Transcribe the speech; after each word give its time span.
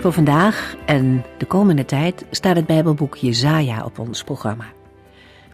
Voor 0.00 0.12
vandaag 0.12 0.74
en 0.86 1.24
de 1.38 1.46
komende 1.46 1.84
tijd 1.84 2.24
staat 2.30 2.56
het 2.56 2.66
Bijbelboek 2.66 3.16
Jezaja 3.16 3.84
op 3.84 3.98
ons 3.98 4.24
programma. 4.24 4.64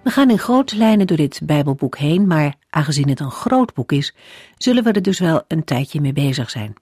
We 0.02 0.10
gaan 0.10 0.30
in 0.30 0.38
grote 0.38 0.76
lijnen 0.76 1.06
door 1.06 1.16
dit 1.16 1.40
Bijbelboek 1.44 1.98
heen, 1.98 2.26
maar 2.26 2.54
aangezien 2.70 3.08
het 3.08 3.20
een 3.20 3.30
groot 3.30 3.74
boek 3.74 3.92
is, 3.92 4.14
zullen 4.56 4.84
we 4.84 4.92
er 4.92 5.02
dus 5.02 5.18
wel 5.18 5.42
een 5.48 5.64
tijdje 5.64 6.00
mee 6.00 6.12
bezig 6.12 6.50
zijn. 6.50 6.74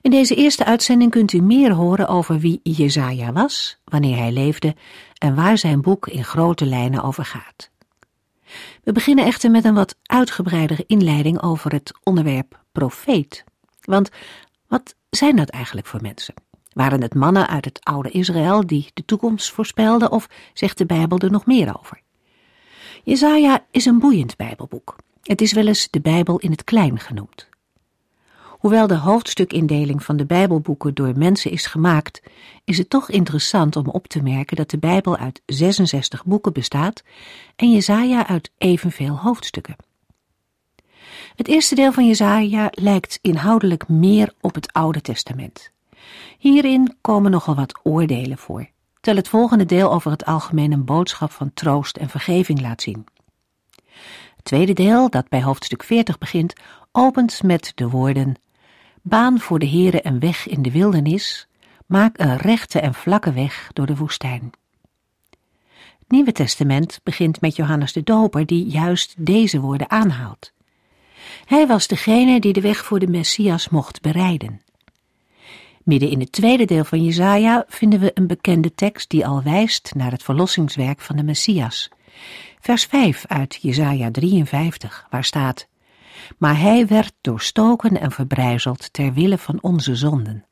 In 0.00 0.10
deze 0.10 0.34
eerste 0.34 0.64
uitzending 0.64 1.10
kunt 1.10 1.32
u 1.32 1.40
meer 1.40 1.72
horen 1.72 2.08
over 2.08 2.38
wie 2.38 2.60
Jezaja 2.62 3.32
was, 3.32 3.80
wanneer 3.84 4.16
hij 4.16 4.32
leefde 4.32 4.74
en 5.18 5.34
waar 5.34 5.58
zijn 5.58 5.80
boek 5.80 6.08
in 6.08 6.24
grote 6.24 6.66
lijnen 6.66 7.02
over 7.02 7.24
gaat. 7.24 7.70
We 8.84 8.92
beginnen 8.92 9.24
echter 9.24 9.50
met 9.50 9.64
een 9.64 9.74
wat 9.74 9.96
uitgebreidere 10.02 10.84
inleiding 10.86 11.42
over 11.42 11.72
het 11.72 11.92
onderwerp 12.02 12.62
profeet. 12.72 13.44
Want 13.80 14.10
wat 14.68 14.94
zijn 15.10 15.36
dat 15.36 15.48
eigenlijk 15.48 15.86
voor 15.86 16.02
mensen? 16.02 16.34
Waren 16.72 17.02
het 17.02 17.14
mannen 17.14 17.48
uit 17.48 17.64
het 17.64 17.84
oude 17.84 18.10
Israël 18.10 18.66
die 18.66 18.90
de 18.94 19.04
toekomst 19.04 19.50
voorspelden 19.50 20.12
of 20.12 20.28
zegt 20.54 20.78
de 20.78 20.86
Bijbel 20.86 21.18
er 21.18 21.30
nog 21.30 21.46
meer 21.46 21.78
over? 21.78 22.00
Jezaja 23.04 23.64
is 23.70 23.84
een 23.84 23.98
boeiend 23.98 24.36
Bijbelboek. 24.36 24.96
Het 25.22 25.40
is 25.40 25.52
wel 25.52 25.66
eens 25.66 25.90
de 25.90 26.00
Bijbel 26.00 26.38
in 26.38 26.50
het 26.50 26.64
klein 26.64 26.98
genoemd. 26.98 27.48
Hoewel 28.48 28.86
de 28.86 28.96
hoofdstukindeling 28.96 30.02
van 30.02 30.16
de 30.16 30.26
Bijbelboeken 30.26 30.94
door 30.94 31.18
mensen 31.18 31.50
is 31.50 31.66
gemaakt, 31.66 32.22
is 32.64 32.78
het 32.78 32.90
toch 32.90 33.10
interessant 33.10 33.76
om 33.76 33.86
op 33.86 34.06
te 34.06 34.22
merken 34.22 34.56
dat 34.56 34.70
de 34.70 34.78
Bijbel 34.78 35.16
uit 35.16 35.42
66 35.46 36.24
boeken 36.24 36.52
bestaat 36.52 37.02
en 37.56 37.72
Jezaja 37.72 38.26
uit 38.26 38.50
evenveel 38.58 39.18
hoofdstukken. 39.18 39.76
Het 41.34 41.48
eerste 41.48 41.74
deel 41.74 41.92
van 41.92 42.06
Jezaja 42.06 42.68
lijkt 42.70 43.18
inhoudelijk 43.22 43.88
meer 43.88 44.32
op 44.40 44.54
het 44.54 44.72
Oude 44.72 45.00
Testament. 45.00 45.70
Hierin 46.38 46.96
komen 47.00 47.30
nogal 47.30 47.54
wat 47.54 47.80
oordelen 47.82 48.38
voor, 48.38 48.68
terwijl 48.94 49.16
het 49.16 49.28
volgende 49.28 49.64
deel 49.64 49.92
over 49.92 50.10
het 50.10 50.24
algemeen 50.24 50.72
een 50.72 50.84
boodschap 50.84 51.30
van 51.30 51.50
troost 51.54 51.96
en 51.96 52.08
vergeving 52.08 52.60
laat 52.60 52.82
zien. 52.82 53.06
Het 54.36 54.44
tweede 54.44 54.72
deel, 54.72 55.10
dat 55.10 55.28
bij 55.28 55.42
hoofdstuk 55.42 55.82
40 55.82 56.18
begint, 56.18 56.52
opent 56.92 57.42
met 57.42 57.72
de 57.74 57.88
woorden 57.88 58.36
Baan 59.02 59.40
voor 59.40 59.58
de 59.58 59.68
Heere 59.68 60.06
een 60.06 60.18
weg 60.18 60.48
in 60.48 60.62
de 60.62 60.70
wildernis, 60.70 61.48
maak 61.86 62.18
een 62.18 62.36
rechte 62.36 62.80
en 62.80 62.94
vlakke 62.94 63.32
weg 63.32 63.70
door 63.72 63.86
de 63.86 63.96
woestijn. 63.96 64.50
Het 65.98 66.08
Nieuwe 66.08 66.32
Testament 66.32 67.00
begint 67.02 67.40
met 67.40 67.56
Johannes 67.56 67.92
de 67.92 68.02
Doper, 68.02 68.46
die 68.46 68.66
juist 68.66 69.14
deze 69.18 69.60
woorden 69.60 69.90
aanhaalt. 69.90 70.52
Hij 71.44 71.66
was 71.66 71.86
degene 71.86 72.40
die 72.40 72.52
de 72.52 72.60
weg 72.60 72.84
voor 72.84 72.98
de 72.98 73.06
Messias 73.06 73.68
mocht 73.68 74.00
bereiden. 74.00 74.62
Midden 75.84 76.10
in 76.10 76.20
het 76.20 76.32
tweede 76.32 76.64
deel 76.64 76.84
van 76.84 77.04
Jesaja 77.04 77.64
vinden 77.68 78.00
we 78.00 78.10
een 78.14 78.26
bekende 78.26 78.74
tekst 78.74 79.10
die 79.10 79.26
al 79.26 79.42
wijst 79.42 79.94
naar 79.94 80.10
het 80.10 80.22
verlossingswerk 80.22 81.00
van 81.00 81.16
de 81.16 81.22
Messias. 81.22 81.88
Vers 82.60 82.84
5 82.84 83.24
uit 83.26 83.58
Jesaja 83.62 84.10
53, 84.10 85.06
waar 85.10 85.24
staat 85.24 85.68
Maar 86.38 86.58
hij 86.58 86.86
werd 86.86 87.12
doorstoken 87.20 88.00
en 88.00 88.10
verbrijzeld 88.10 88.92
ter 88.92 89.12
wille 89.12 89.38
van 89.38 89.58
onze 89.60 89.94
zonden. 89.94 90.44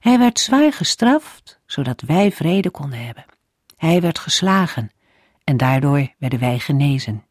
Hij 0.00 0.18
werd 0.18 0.38
zwaar 0.38 0.72
gestraft, 0.72 1.60
zodat 1.66 2.00
wij 2.00 2.32
vrede 2.32 2.70
konden 2.70 3.04
hebben. 3.04 3.24
Hij 3.76 4.00
werd 4.00 4.18
geslagen 4.18 4.90
en 5.44 5.56
daardoor 5.56 6.08
werden 6.18 6.38
wij 6.38 6.58
genezen. 6.58 7.24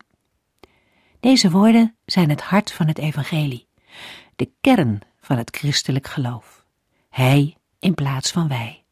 Deze 1.19 1.50
woorden 1.50 1.96
zijn 2.06 2.30
het 2.30 2.41
hart 2.41 2.72
van 2.72 2.88
het 2.88 2.97
evangelie, 2.97 3.68
de 4.35 4.52
kern 4.62 5.02
van 5.22 5.38
het 5.38 5.57
christelijk 5.57 6.07
geloof. 6.07 6.66
Hij 7.09 7.57
in 7.80 7.94
plaats 7.94 8.31
van 8.31 8.47
wij. 8.47 8.84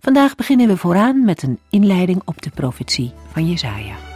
Vandaag 0.00 0.34
beginnen 0.34 0.68
we 0.68 0.76
vooraan 0.76 1.24
met 1.24 1.42
een 1.42 1.58
inleiding 1.70 2.22
op 2.24 2.42
de 2.42 2.50
profetie 2.50 3.12
van 3.32 3.48
Jesaja. 3.48 4.09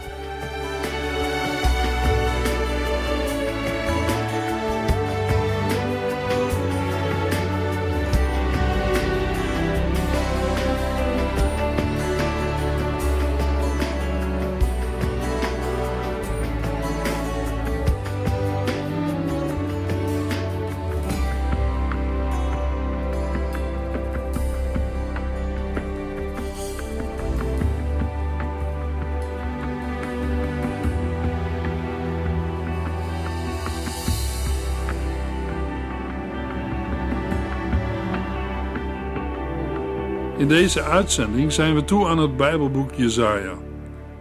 In 40.45 40.51
deze 40.51 40.81
uitzending 40.81 41.53
zijn 41.53 41.75
we 41.75 41.85
toe 41.85 42.07
aan 42.07 42.17
het 42.17 42.37
Bijbelboek 42.37 42.93
Jesaja. 42.93 43.57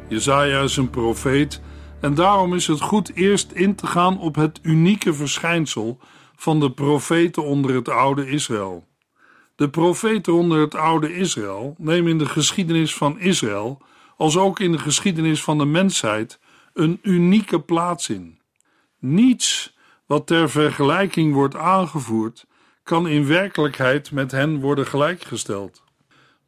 Jesaja 0.08 0.60
is 0.60 0.76
een 0.76 0.90
profeet 0.90 1.60
en 2.00 2.14
daarom 2.14 2.54
is 2.54 2.66
het 2.66 2.80
goed 2.80 3.14
eerst 3.14 3.52
in 3.52 3.74
te 3.74 3.86
gaan 3.86 4.18
op 4.18 4.34
het 4.34 4.58
unieke 4.62 5.14
verschijnsel 5.14 5.98
van 6.36 6.60
de 6.60 6.70
profeten 6.70 7.44
onder 7.44 7.74
het 7.74 7.88
oude 7.88 8.28
Israël. 8.28 8.86
De 9.56 9.70
profeten 9.70 10.32
onder 10.32 10.60
het 10.60 10.74
oude 10.74 11.16
Israël 11.16 11.74
nemen 11.78 12.10
in 12.10 12.18
de 12.18 12.26
geschiedenis 12.26 12.94
van 12.94 13.18
Israël, 13.18 13.82
als 14.16 14.36
ook 14.36 14.60
in 14.60 14.72
de 14.72 14.78
geschiedenis 14.78 15.42
van 15.42 15.58
de 15.58 15.66
mensheid, 15.66 16.38
een 16.72 16.98
unieke 17.02 17.60
plaats 17.60 18.08
in. 18.08 18.38
Niets 18.98 19.76
wat 20.06 20.26
ter 20.26 20.50
vergelijking 20.50 21.34
wordt 21.34 21.56
aangevoerd, 21.56 22.46
kan 22.82 23.08
in 23.08 23.26
werkelijkheid 23.26 24.10
met 24.10 24.30
hen 24.30 24.60
worden 24.60 24.86
gelijkgesteld. 24.86 25.83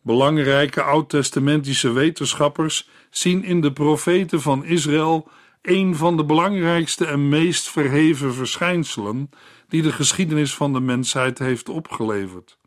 Belangrijke 0.07 0.83
oud-testamentische 0.83 1.93
wetenschappers 1.93 2.89
zien 3.11 3.45
in 3.45 3.61
de 3.61 3.73
profeten 3.73 4.41
van 4.41 4.65
Israël 4.65 5.29
een 5.63 5.97
van 5.97 6.17
de 6.17 6.25
belangrijkste 6.25 7.07
en 7.07 7.29
meest 7.29 7.69
verheven 7.69 8.35
verschijnselen 8.35 9.31
die 9.69 9.83
de 9.83 9.93
geschiedenis 9.93 10.55
van 10.55 10.73
de 10.73 10.81
mensheid 10.81 11.39
heeft 11.39 11.69
opgeleverd. 11.69 12.59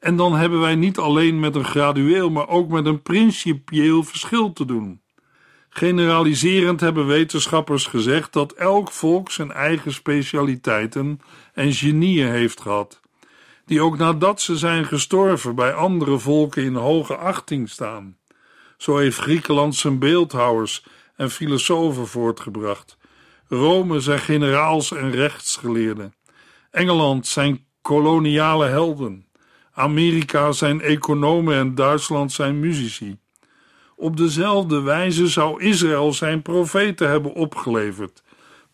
En 0.00 0.16
dan 0.16 0.34
hebben 0.34 0.60
wij 0.60 0.74
niet 0.74 0.98
alleen 0.98 1.40
met 1.40 1.54
een 1.54 1.64
gradueel, 1.64 2.30
maar 2.30 2.48
ook 2.48 2.68
met 2.68 2.86
een 2.86 3.02
principieel 3.02 4.02
verschil 4.02 4.52
te 4.52 4.64
doen. 4.64 5.00
Generaliserend 5.68 6.80
hebben 6.80 7.06
wetenschappers 7.06 7.86
gezegd 7.86 8.32
dat 8.32 8.52
elk 8.52 8.90
volk 8.90 9.30
zijn 9.30 9.52
eigen 9.52 9.92
specialiteiten 9.92 11.20
en 11.52 11.72
genieën 11.72 12.30
heeft 12.30 12.60
gehad 12.60 13.01
die 13.66 13.82
ook 13.82 13.98
nadat 13.98 14.40
ze 14.40 14.56
zijn 14.56 14.84
gestorven 14.84 15.54
bij 15.54 15.72
andere 15.72 16.18
volken 16.18 16.62
in 16.62 16.74
hoge 16.74 17.16
achting 17.16 17.68
staan. 17.68 18.16
Zo 18.76 18.96
heeft 18.96 19.18
Griekenland 19.18 19.74
zijn 19.74 19.98
beeldhouwers 19.98 20.84
en 21.16 21.30
filosofen 21.30 22.06
voortgebracht, 22.06 22.96
Rome 23.48 24.00
zijn 24.00 24.18
generaals 24.18 24.92
en 24.92 25.10
rechtsgeleerden, 25.10 26.14
Engeland 26.70 27.26
zijn 27.26 27.64
koloniale 27.82 28.66
helden, 28.66 29.26
Amerika 29.72 30.52
zijn 30.52 30.80
economen 30.80 31.56
en 31.56 31.74
Duitsland 31.74 32.32
zijn 32.32 32.60
muzici. 32.60 33.18
Op 33.96 34.16
dezelfde 34.16 34.80
wijze 34.80 35.28
zou 35.28 35.62
Israël 35.62 36.12
zijn 36.12 36.42
profeten 36.42 37.08
hebben 37.08 37.32
opgeleverd, 37.32 38.22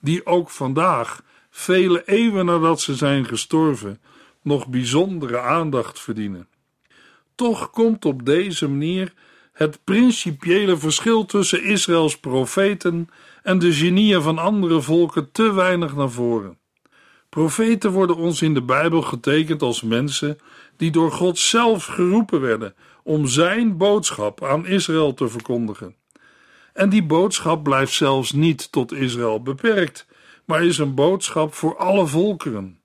die 0.00 0.26
ook 0.26 0.50
vandaag, 0.50 1.23
vele 1.50 2.02
eeuwen 2.05 2.44
nadat 2.44 2.81
ze 2.81 2.94
zijn 2.94 3.25
gestorven, 3.25 4.00
nog 4.48 4.68
bijzondere 4.68 5.40
aandacht 5.40 6.00
verdienen. 6.00 6.48
Toch 7.34 7.70
komt 7.70 8.04
op 8.04 8.24
deze 8.24 8.68
manier 8.68 9.12
het 9.52 9.78
principiële 9.84 10.76
verschil 10.76 11.24
tussen 11.24 11.64
Israëls 11.64 12.18
profeten 12.18 13.08
en 13.42 13.58
de 13.58 13.72
genieën 13.72 14.22
van 14.22 14.38
andere 14.38 14.80
volken 14.80 15.32
te 15.32 15.52
weinig 15.52 15.94
naar 15.96 16.10
voren. 16.10 16.58
Profeten 17.28 17.90
worden 17.90 18.16
ons 18.16 18.42
in 18.42 18.54
de 18.54 18.62
Bijbel 18.62 19.02
getekend 19.02 19.62
als 19.62 19.82
mensen 19.82 20.38
die 20.76 20.90
door 20.90 21.12
God 21.12 21.38
zelf 21.38 21.84
geroepen 21.84 22.40
werden 22.40 22.74
om 23.02 23.26
zijn 23.26 23.76
boodschap 23.76 24.44
aan 24.44 24.66
Israël 24.66 25.14
te 25.14 25.28
verkondigen. 25.28 25.94
En 26.72 26.88
die 26.88 27.02
boodschap 27.02 27.62
blijft 27.62 27.92
zelfs 27.92 28.32
niet 28.32 28.72
tot 28.72 28.92
Israël 28.92 29.42
beperkt, 29.42 30.06
maar 30.44 30.64
is 30.64 30.78
een 30.78 30.94
boodschap 30.94 31.54
voor 31.54 31.76
alle 31.76 32.06
volkeren. 32.06 32.80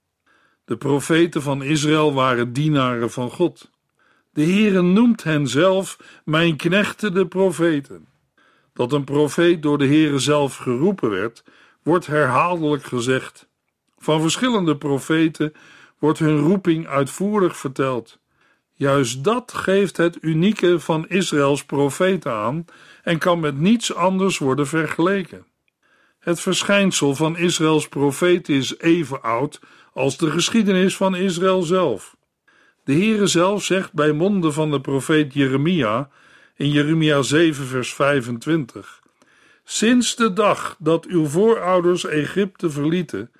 De 0.65 0.77
profeten 0.77 1.41
van 1.41 1.63
Israël 1.63 2.13
waren 2.13 2.53
dienaren 2.53 3.11
van 3.11 3.29
God. 3.29 3.71
De 4.33 4.43
Heere 4.43 4.81
noemt 4.81 5.23
hen 5.23 5.47
zelf 5.47 5.97
mijn 6.25 6.55
knechten 6.55 7.13
de 7.13 7.27
profeten. 7.27 8.07
Dat 8.73 8.91
een 8.91 9.03
profeet 9.03 9.61
door 9.61 9.77
de 9.77 9.85
Heere 9.85 10.19
zelf 10.19 10.55
geroepen 10.57 11.09
werd, 11.09 11.43
wordt 11.83 12.07
herhaaldelijk 12.07 12.83
gezegd. 12.83 13.47
Van 13.97 14.21
verschillende 14.21 14.77
profeten 14.77 15.53
wordt 15.99 16.19
hun 16.19 16.37
roeping 16.37 16.87
uitvoerig 16.87 17.57
verteld. 17.57 18.19
Juist 18.73 19.23
dat 19.23 19.53
geeft 19.53 19.97
het 19.97 20.17
unieke 20.21 20.79
van 20.79 21.07
Israëls 21.07 21.65
profeten 21.65 22.31
aan 22.31 22.65
en 23.03 23.17
kan 23.17 23.39
met 23.39 23.59
niets 23.59 23.93
anders 23.93 24.37
worden 24.37 24.67
vergeleken. 24.67 25.45
Het 26.19 26.39
verschijnsel 26.39 27.15
van 27.15 27.37
Israëls 27.37 27.87
profeten 27.87 28.53
is 28.53 28.77
even 28.79 29.21
oud 29.21 29.59
als 29.93 30.17
de 30.17 30.31
geschiedenis 30.31 30.95
van 30.95 31.15
Israël 31.15 31.61
zelf. 31.61 32.15
De 32.83 32.93
Heere 32.93 33.27
zelf 33.27 33.63
zegt 33.63 33.93
bij 33.93 34.11
monden 34.11 34.53
van 34.53 34.71
de 34.71 34.81
profeet 34.81 35.33
Jeremia 35.33 36.09
in 36.55 36.69
Jeremia 36.69 37.21
7 37.21 37.65
vers 37.65 37.93
25 37.93 39.01
Sinds 39.63 40.15
de 40.15 40.33
dag 40.33 40.75
dat 40.79 41.05
uw 41.05 41.25
voorouders 41.25 42.05
Egypte 42.05 42.69
verlieten, 42.69 43.31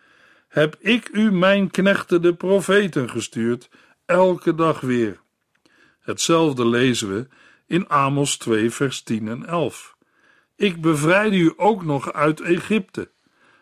heb 0.48 0.76
ik 0.80 1.10
u 1.12 1.32
mijn 1.32 1.72
knechten 1.72 2.22
de 2.22 2.34
profeten 2.34 3.10
gestuurd, 3.10 3.70
elke 4.06 4.56
dag 4.56 4.80
weer. 4.80 5.20
Hetzelfde 6.02 6.68
lezen 6.68 7.14
we 7.14 7.28
in 7.68 7.90
Amos 7.90 8.38
2 8.38 8.72
vers 8.72 9.02
10 9.02 9.28
en 9.28 9.46
11. 9.46 9.96
Ik 10.56 10.82
bevrijdde 10.82 11.38
u 11.38 11.54
ook 11.56 11.84
nog 11.84 12.14
uit 12.14 12.42
Egypte, 12.42 13.12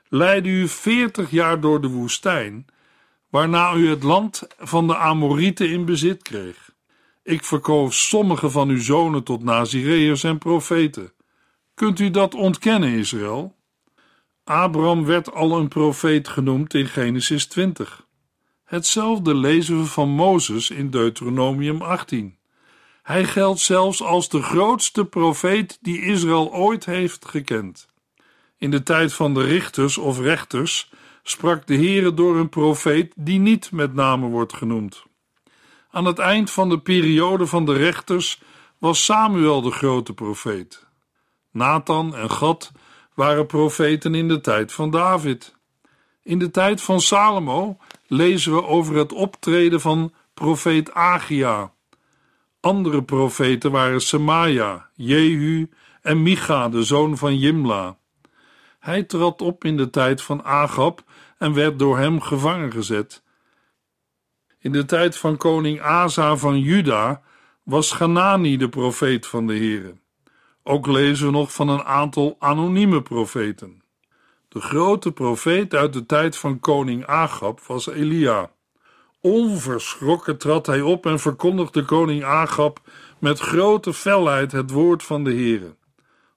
leidde 0.10 0.50
u 0.50 0.68
veertig 0.68 1.30
jaar 1.30 1.60
door 1.60 1.82
de 1.82 1.88
woestijn, 1.88 2.66
waarna 3.32 3.74
u 3.74 3.90
het 3.90 4.04
land 4.04 4.48
van 4.58 4.88
de 4.88 4.98
Amorieten 4.98 5.70
in 5.70 5.86
bezit 5.86 6.22
kreeg. 6.22 6.70
Ik 7.24 7.44
verkoos 7.44 8.08
sommige 8.08 8.50
van 8.50 8.70
uw 8.70 8.82
zonen 8.82 9.24
tot 9.24 9.44
Nazireërs 9.44 10.24
en 10.24 10.38
profeten. 10.38 11.14
Kunt 11.74 12.00
u 12.00 12.10
dat 12.10 12.34
ontkennen, 12.34 12.90
Israël? 12.90 13.56
Abraham 14.44 15.06
werd 15.06 15.34
al 15.34 15.58
een 15.58 15.68
profeet 15.68 16.28
genoemd 16.28 16.74
in 16.74 16.88
Genesis 16.88 17.46
20. 17.46 18.08
Hetzelfde 18.64 19.36
lezen 19.36 19.80
we 19.80 19.86
van 19.86 20.10
Mozes 20.10 20.70
in 20.70 20.90
Deuteronomium 20.90 21.82
18. 21.82 22.38
Hij 23.04 23.26
geldt 23.26 23.60
zelfs 23.60 24.02
als 24.04 24.30
de 24.30 24.42
grootste 24.42 25.06
profeet 25.06 25.78
die 25.82 26.02
Israël 26.02 26.54
ooit 26.54 26.86
heeft 26.86 27.26
gekend. 27.26 27.88
In 28.58 28.72
de 28.72 28.84
tijd 28.84 29.14
van 29.14 29.34
de 29.34 29.44
richters 29.44 29.98
of 29.98 30.20
rechters 30.20 30.90
sprak 31.24 31.68
de 31.68 31.76
Heere 31.76 32.14
door 32.14 32.38
een 32.38 32.50
profeet 32.50 33.14
die 33.16 33.40
niet 33.40 33.72
met 33.72 33.94
name 33.94 34.28
wordt 34.28 34.54
genoemd. 34.54 35.04
Aan 35.92 36.06
het 36.06 36.20
eind 36.20 36.52
van 36.52 36.70
de 36.70 36.80
periode 36.80 37.48
van 37.48 37.66
de 37.66 37.74
rechters 37.74 38.42
was 38.78 39.06
Samuel 39.06 39.62
de 39.62 39.72
grote 39.72 40.14
profeet. 40.14 40.88
Nathan 41.52 42.16
en 42.16 42.32
Gad 42.32 42.72
waren 43.14 43.46
profeten 43.46 44.16
in 44.16 44.28
de 44.28 44.42
tijd 44.42 44.72
van 44.72 44.92
David. 44.92 45.56
In 46.24 46.40
de 46.40 46.52
tijd 46.52 46.82
van 46.82 47.02
Salomo 47.02 47.78
lezen 48.08 48.54
we 48.54 48.66
over 48.66 48.96
het 48.96 49.14
optreden 49.14 49.82
van 49.82 50.14
profeet 50.34 50.94
Agia. 50.94 51.72
Andere 52.60 53.04
profeten 53.04 53.72
waren 53.72 54.02
Semaja, 54.02 54.90
Jehu 54.96 55.70
en 56.02 56.24
Micha, 56.24 56.70
de 56.70 56.84
zoon 56.84 57.18
van 57.18 57.38
Jimla. 57.38 57.98
Hij 58.80 59.04
trad 59.04 59.42
op 59.42 59.66
in 59.66 59.78
de 59.78 59.90
tijd 59.90 60.22
van 60.22 60.44
Agab 60.44 61.04
en 61.42 61.54
werd 61.54 61.80
door 61.80 61.98
hem 61.98 62.22
gevangen 62.22 62.72
gezet. 62.72 63.24
In 64.60 64.72
de 64.72 64.86
tijd 64.86 65.18
van 65.18 65.38
koning 65.38 65.82
Asa 65.82 66.36
van 66.36 66.60
Juda 66.60 67.22
was 67.64 67.92
Ganani 67.92 68.58
de 68.58 68.70
profeet 68.70 69.28
van 69.28 69.48
de 69.48 69.54
Heere. 69.54 69.94
Ook 70.64 70.88
lezen 70.88 71.26
we 71.26 71.32
nog 71.32 71.54
van 71.54 71.70
een 71.70 71.84
aantal 71.84 72.36
anonieme 72.40 73.02
profeten. 73.02 73.84
De 74.48 74.62
grote 74.62 75.12
profeet 75.12 75.74
uit 75.74 75.94
de 75.94 76.06
tijd 76.06 76.38
van 76.38 76.60
koning 76.60 77.06
Agab 77.06 77.60
was 77.62 77.88
Elia. 77.88 78.52
Onverschrokken 79.22 80.38
trad 80.38 80.66
hij 80.66 80.82
op 80.82 81.06
en 81.06 81.20
verkondigde 81.20 81.86
koning 81.86 82.24
Agab 82.24 82.80
met 83.20 83.40
grote 83.40 83.94
felheid 83.94 84.52
het 84.52 84.72
woord 84.72 85.04
van 85.04 85.24
de 85.24 85.32
Heere. 85.34 85.76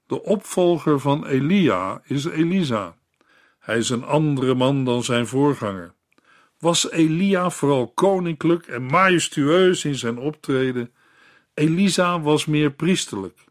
De 0.07 0.23
opvolger 0.23 1.01
van 1.01 1.27
Elia 1.27 2.01
is 2.05 2.25
Elisa. 2.25 2.97
Hij 3.65 3.79
is 3.79 3.91
een 3.91 4.05
andere 4.05 4.55
man 4.55 4.85
dan 4.85 5.05
zijn 5.05 5.27
voorganger. 5.27 5.95
Was 6.59 6.91
Elia 6.91 7.51
vooral 7.51 7.93
koninklijk 7.95 8.67
en 8.67 8.83
majestueus 8.83 9.85
in 9.85 9.95
zijn 9.95 10.19
optreden? 10.19 10.93
Elisa 11.55 12.21
was 12.21 12.47
meer 12.47 12.71
priesterlijk. 12.71 13.45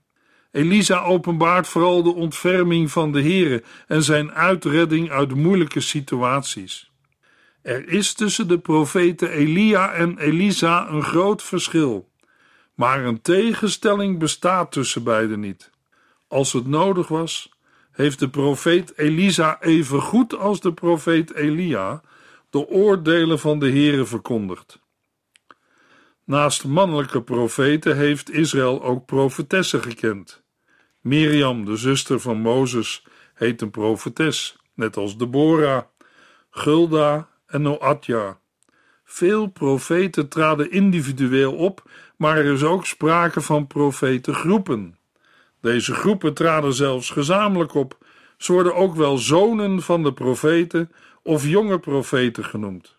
Elisa 0.52 1.02
openbaart 1.02 1.68
vooral 1.68 2.04
de 2.04 2.14
ontferming 2.14 2.92
van 2.92 3.12
de 3.12 3.22
Heere 3.22 3.64
en 3.88 4.04
zijn 4.04 4.32
uitredding 4.32 5.10
uit 5.10 5.36
moeilijke 5.36 5.80
situaties. 5.80 6.92
Er 7.62 7.88
is 7.88 8.14
tussen 8.14 8.48
de 8.48 8.60
profeten 8.60 9.30
Elia 9.30 9.94
en 9.94 10.18
Elisa 10.18 10.90
een 10.90 11.04
groot 11.04 11.44
verschil, 11.44 12.10
maar 12.74 13.06
een 13.06 13.22
tegenstelling 13.22 14.20
bestaat 14.20 14.72
tussen 14.72 15.04
beiden 15.04 15.40
niet. 15.40 15.72
Als 16.28 16.54
het 16.54 16.68
nodig 16.68 17.08
was, 17.08 17.53
heeft 17.94 18.20
de 18.20 18.30
profeet 18.30 18.98
Elisa 18.98 19.62
even 19.62 20.02
goed 20.02 20.38
als 20.38 20.60
de 20.60 20.74
profeet 20.74 21.34
Elia 21.34 22.02
de 22.50 22.68
oordelen 22.68 23.40
van 23.40 23.60
de 23.60 23.70
Heere 23.70 24.06
verkondigd. 24.06 24.80
Naast 26.24 26.66
mannelijke 26.66 27.22
profeten 27.22 27.98
heeft 27.98 28.32
Israël 28.32 28.84
ook 28.84 29.06
profetessen 29.06 29.82
gekend. 29.82 30.44
Miriam, 31.02 31.66
de 31.66 31.76
zuster 31.76 32.20
van 32.20 32.38
Mozes, 32.38 33.06
heet 33.34 33.62
een 33.62 33.72
profetes, 33.72 34.58
net 34.74 34.98
als 34.98 35.18
Deborah, 35.18 35.82
Gulda 36.50 37.30
en 37.46 37.62
Noadja. 37.62 38.40
Veel 39.04 39.48
profeten 39.48 40.28
traden 40.28 40.72
individueel 40.72 41.54
op, 41.54 41.90
maar 42.18 42.38
er 42.38 42.54
is 42.54 42.64
ook 42.64 42.86
sprake 42.86 43.42
van 43.42 43.68
profetengroepen. 43.68 44.98
Deze 45.64 45.94
groepen 45.94 46.34
traden 46.34 46.74
zelfs 46.74 47.10
gezamenlijk 47.10 47.74
op. 47.74 47.98
Ze 48.38 48.52
worden 48.54 48.76
ook 48.76 48.96
wel 48.96 49.18
zonen 49.18 49.82
van 49.82 50.04
de 50.04 50.14
profeten 50.14 50.92
of 51.22 51.48
jonge 51.48 51.80
profeten 51.80 52.46
genoemd. 52.46 52.96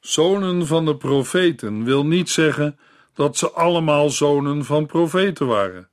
Zonen 0.00 0.66
van 0.66 0.84
de 0.84 0.96
profeten 0.96 1.84
wil 1.84 2.06
niet 2.06 2.30
zeggen 2.30 2.78
dat 3.14 3.36
ze 3.36 3.50
allemaal 3.50 4.10
zonen 4.10 4.64
van 4.64 4.86
profeten 4.86 5.46
waren. 5.46 5.88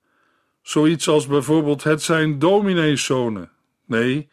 Zoiets 0.61 1.07
als 1.07 1.27
bijvoorbeeld 1.27 1.83
het 1.83 2.01
zijn 2.01 2.39
domineeszonen. 2.39 3.51
Nee, 3.85 4.29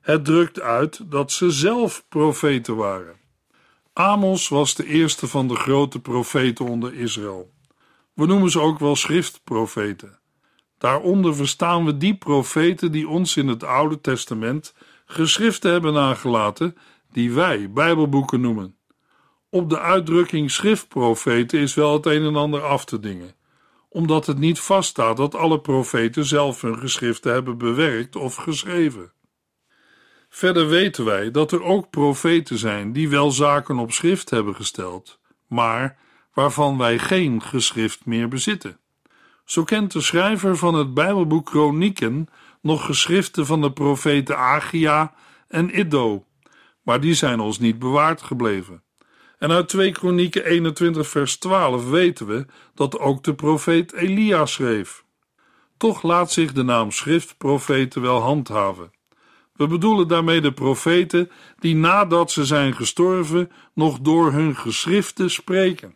het 0.00 0.24
drukt 0.24 0.60
uit 0.60 1.10
dat 1.10 1.32
ze 1.32 1.50
zelf 1.50 2.04
profeten 2.08 2.76
waren. 2.76 3.16
Amos 3.92 4.48
was 4.48 4.74
de 4.74 4.86
eerste 4.86 5.26
van 5.26 5.48
de 5.48 5.56
grote 5.56 6.00
profeten 6.00 6.64
onder 6.64 6.94
Israël. 6.94 7.52
We 8.12 8.26
noemen 8.26 8.50
ze 8.50 8.60
ook 8.60 8.78
wel 8.78 8.96
schriftprofeten. 8.96 10.15
Daaronder 10.78 11.34
verstaan 11.34 11.84
we 11.84 11.96
die 11.96 12.16
profeten 12.16 12.92
die 12.92 13.08
ons 13.08 13.36
in 13.36 13.48
het 13.48 13.64
Oude 13.64 14.00
Testament 14.00 14.74
geschriften 15.06 15.70
hebben 15.70 15.92
nagelaten, 15.92 16.76
die 17.12 17.32
wij 17.32 17.70
Bijbelboeken 17.70 18.40
noemen. 18.40 18.76
Op 19.50 19.70
de 19.70 19.80
uitdrukking 19.80 20.50
schriftprofeten 20.50 21.58
is 21.58 21.74
wel 21.74 21.92
het 21.92 22.06
een 22.06 22.24
en 22.24 22.36
ander 22.36 22.62
af 22.62 22.84
te 22.84 23.00
dingen 23.00 23.34
omdat 23.96 24.26
het 24.26 24.38
niet 24.38 24.60
vaststaat 24.60 25.16
dat 25.16 25.34
alle 25.34 25.60
profeten 25.60 26.24
zelf 26.24 26.60
hun 26.60 26.78
geschriften 26.78 27.32
hebben 27.32 27.58
bewerkt 27.58 28.16
of 28.16 28.34
geschreven. 28.34 29.12
Verder 30.28 30.68
weten 30.68 31.04
wij 31.04 31.30
dat 31.30 31.52
er 31.52 31.62
ook 31.62 31.90
profeten 31.90 32.58
zijn 32.58 32.92
die 32.92 33.08
wel 33.08 33.30
zaken 33.30 33.78
op 33.78 33.92
schrift 33.92 34.30
hebben 34.30 34.54
gesteld, 34.54 35.20
maar 35.46 35.98
waarvan 36.32 36.78
wij 36.78 36.98
geen 36.98 37.42
geschrift 37.42 38.06
meer 38.06 38.28
bezitten. 38.28 38.78
Zo 39.46 39.64
kent 39.64 39.92
de 39.92 40.00
schrijver 40.00 40.56
van 40.56 40.74
het 40.74 40.94
Bijbelboek 40.94 41.46
Kronieken 41.46 42.28
nog 42.60 42.84
geschriften 42.84 43.46
van 43.46 43.60
de 43.60 43.72
profeten 43.72 44.38
Agia 44.38 45.14
en 45.48 45.78
Iddo, 45.78 46.24
maar 46.82 47.00
die 47.00 47.14
zijn 47.14 47.40
ons 47.40 47.58
niet 47.58 47.78
bewaard 47.78 48.22
gebleven. 48.22 48.82
En 49.38 49.50
uit 49.50 49.68
2 49.68 49.92
Kronieken 49.92 50.44
21 50.44 51.08
vers 51.08 51.36
12 51.36 51.88
weten 51.88 52.26
we 52.26 52.46
dat 52.74 52.98
ook 52.98 53.22
de 53.22 53.34
profeet 53.34 53.92
Elia 53.92 54.46
schreef. 54.46 55.04
Toch 55.76 56.02
laat 56.02 56.32
zich 56.32 56.52
de 56.52 56.62
naam 56.62 56.90
schriftprofeten 56.90 58.02
wel 58.02 58.20
handhaven. 58.20 58.90
We 59.52 59.66
bedoelen 59.66 60.08
daarmee 60.08 60.40
de 60.40 60.52
profeten 60.52 61.30
die 61.58 61.74
nadat 61.74 62.30
ze 62.30 62.44
zijn 62.44 62.74
gestorven 62.74 63.50
nog 63.74 63.98
door 63.98 64.32
hun 64.32 64.56
geschriften 64.56 65.30
spreken. 65.30 65.94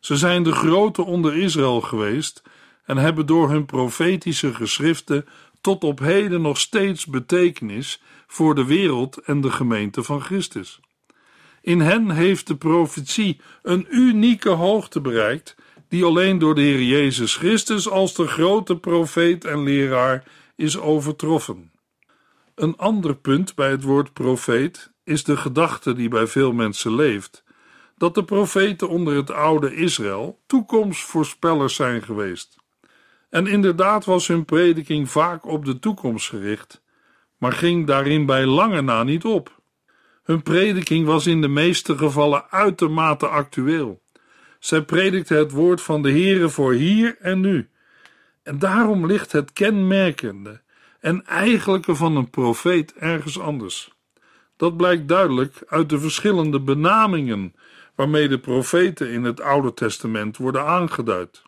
Ze 0.00 0.16
zijn 0.16 0.42
de 0.42 0.52
grote 0.52 1.02
onder 1.02 1.36
Israël 1.36 1.80
geweest 1.80 2.42
en 2.88 2.96
hebben 2.96 3.26
door 3.26 3.50
hun 3.50 3.66
profetische 3.66 4.54
geschriften 4.54 5.26
tot 5.60 5.84
op 5.84 5.98
heden 5.98 6.40
nog 6.40 6.58
steeds 6.58 7.06
betekenis 7.06 8.02
voor 8.26 8.54
de 8.54 8.64
wereld 8.64 9.18
en 9.18 9.40
de 9.40 9.50
gemeente 9.50 10.02
van 10.02 10.20
Christus. 10.20 10.80
In 11.62 11.80
hen 11.80 12.10
heeft 12.10 12.46
de 12.46 12.56
profetie 12.56 13.40
een 13.62 13.86
unieke 13.90 14.48
hoogte 14.48 15.00
bereikt, 15.00 15.56
die 15.88 16.04
alleen 16.04 16.38
door 16.38 16.54
de 16.54 16.60
Heer 16.60 16.82
Jezus 16.82 17.36
Christus 17.36 17.88
als 17.88 18.14
de 18.14 18.26
grote 18.26 18.76
profeet 18.76 19.44
en 19.44 19.62
leraar 19.62 20.24
is 20.56 20.78
overtroffen. 20.78 21.72
Een 22.54 22.76
ander 22.76 23.16
punt 23.16 23.54
bij 23.54 23.70
het 23.70 23.82
woord 23.82 24.12
profeet 24.12 24.92
is 25.04 25.24
de 25.24 25.36
gedachte 25.36 25.92
die 25.92 26.08
bij 26.08 26.26
veel 26.26 26.52
mensen 26.52 26.94
leeft, 26.94 27.44
dat 27.96 28.14
de 28.14 28.24
profeten 28.24 28.88
onder 28.88 29.16
het 29.16 29.30
oude 29.30 29.74
Israël 29.74 30.40
toekomstvoorspellers 30.46 31.74
zijn 31.74 32.02
geweest. 32.02 32.56
En 33.30 33.46
inderdaad 33.46 34.04
was 34.04 34.26
hun 34.26 34.44
prediking 34.44 35.10
vaak 35.10 35.46
op 35.46 35.64
de 35.64 35.78
toekomst 35.78 36.28
gericht, 36.28 36.82
maar 37.36 37.52
ging 37.52 37.86
daarin 37.86 38.26
bij 38.26 38.46
lange 38.46 38.80
na 38.80 39.02
niet 39.02 39.24
op. 39.24 39.60
Hun 40.22 40.42
prediking 40.42 41.06
was 41.06 41.26
in 41.26 41.40
de 41.40 41.48
meeste 41.48 41.98
gevallen 41.98 42.50
uitermate 42.50 43.26
actueel. 43.26 44.02
Zij 44.58 44.82
predikte 44.82 45.34
het 45.34 45.50
woord 45.50 45.82
van 45.82 46.02
de 46.02 46.10
Heere 46.10 46.48
voor 46.48 46.72
hier 46.72 47.16
en 47.20 47.40
nu. 47.40 47.68
En 48.42 48.58
daarom 48.58 49.06
ligt 49.06 49.32
het 49.32 49.52
kenmerkende 49.52 50.60
en 51.00 51.26
eigenlijke 51.26 51.94
van 51.94 52.16
een 52.16 52.30
profeet 52.30 52.94
ergens 52.94 53.40
anders. 53.40 53.92
Dat 54.56 54.76
blijkt 54.76 55.08
duidelijk 55.08 55.62
uit 55.66 55.88
de 55.88 55.98
verschillende 55.98 56.60
benamingen 56.60 57.54
waarmee 57.94 58.28
de 58.28 58.38
profeten 58.38 59.10
in 59.10 59.24
het 59.24 59.40
Oude 59.40 59.74
Testament 59.74 60.36
worden 60.36 60.64
aangeduid. 60.64 61.42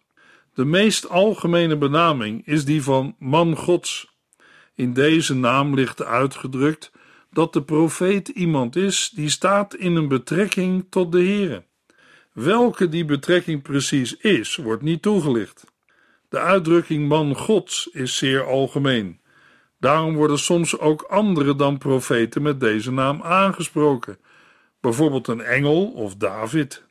De 0.54 0.64
meest 0.64 1.09
algemene 1.09 1.76
benaming 1.76 2.47
is 2.47 2.64
die 2.64 2.83
van 2.83 3.14
man 3.19 3.57
Gods. 3.57 4.09
In 4.75 4.92
deze 4.92 5.35
naam 5.35 5.75
ligt 5.75 6.04
uitgedrukt 6.04 6.92
dat 7.33 7.52
de 7.52 7.62
profeet 7.62 8.28
iemand 8.28 8.76
is 8.76 9.11
die 9.14 9.28
staat 9.28 9.75
in 9.75 9.97
een 9.97 10.09
betrekking 10.09 10.87
tot 10.90 11.12
de 11.12 11.19
Heere. 11.19 11.64
Welke 12.33 12.88
die 12.88 13.04
betrekking 13.04 13.62
precies 13.62 14.16
is, 14.16 14.57
wordt 14.57 14.83
niet 14.83 15.02
toegelicht. 15.02 15.64
De 16.28 16.38
uitdrukking 16.38 17.09
man 17.09 17.37
Gods 17.37 17.88
is 17.92 18.16
zeer 18.16 18.45
algemeen. 18.45 19.21
Daarom 19.78 20.14
worden 20.14 20.38
soms 20.38 20.78
ook 20.78 21.02
andere 21.02 21.57
dan 21.57 21.78
profeten 21.78 22.42
met 22.42 22.61
deze 22.61 22.92
naam 22.92 23.23
aangesproken, 23.23 24.19
bijvoorbeeld 24.80 25.28
een 25.28 25.40
engel 25.40 25.87
of 25.87 26.16
David. 26.16 26.85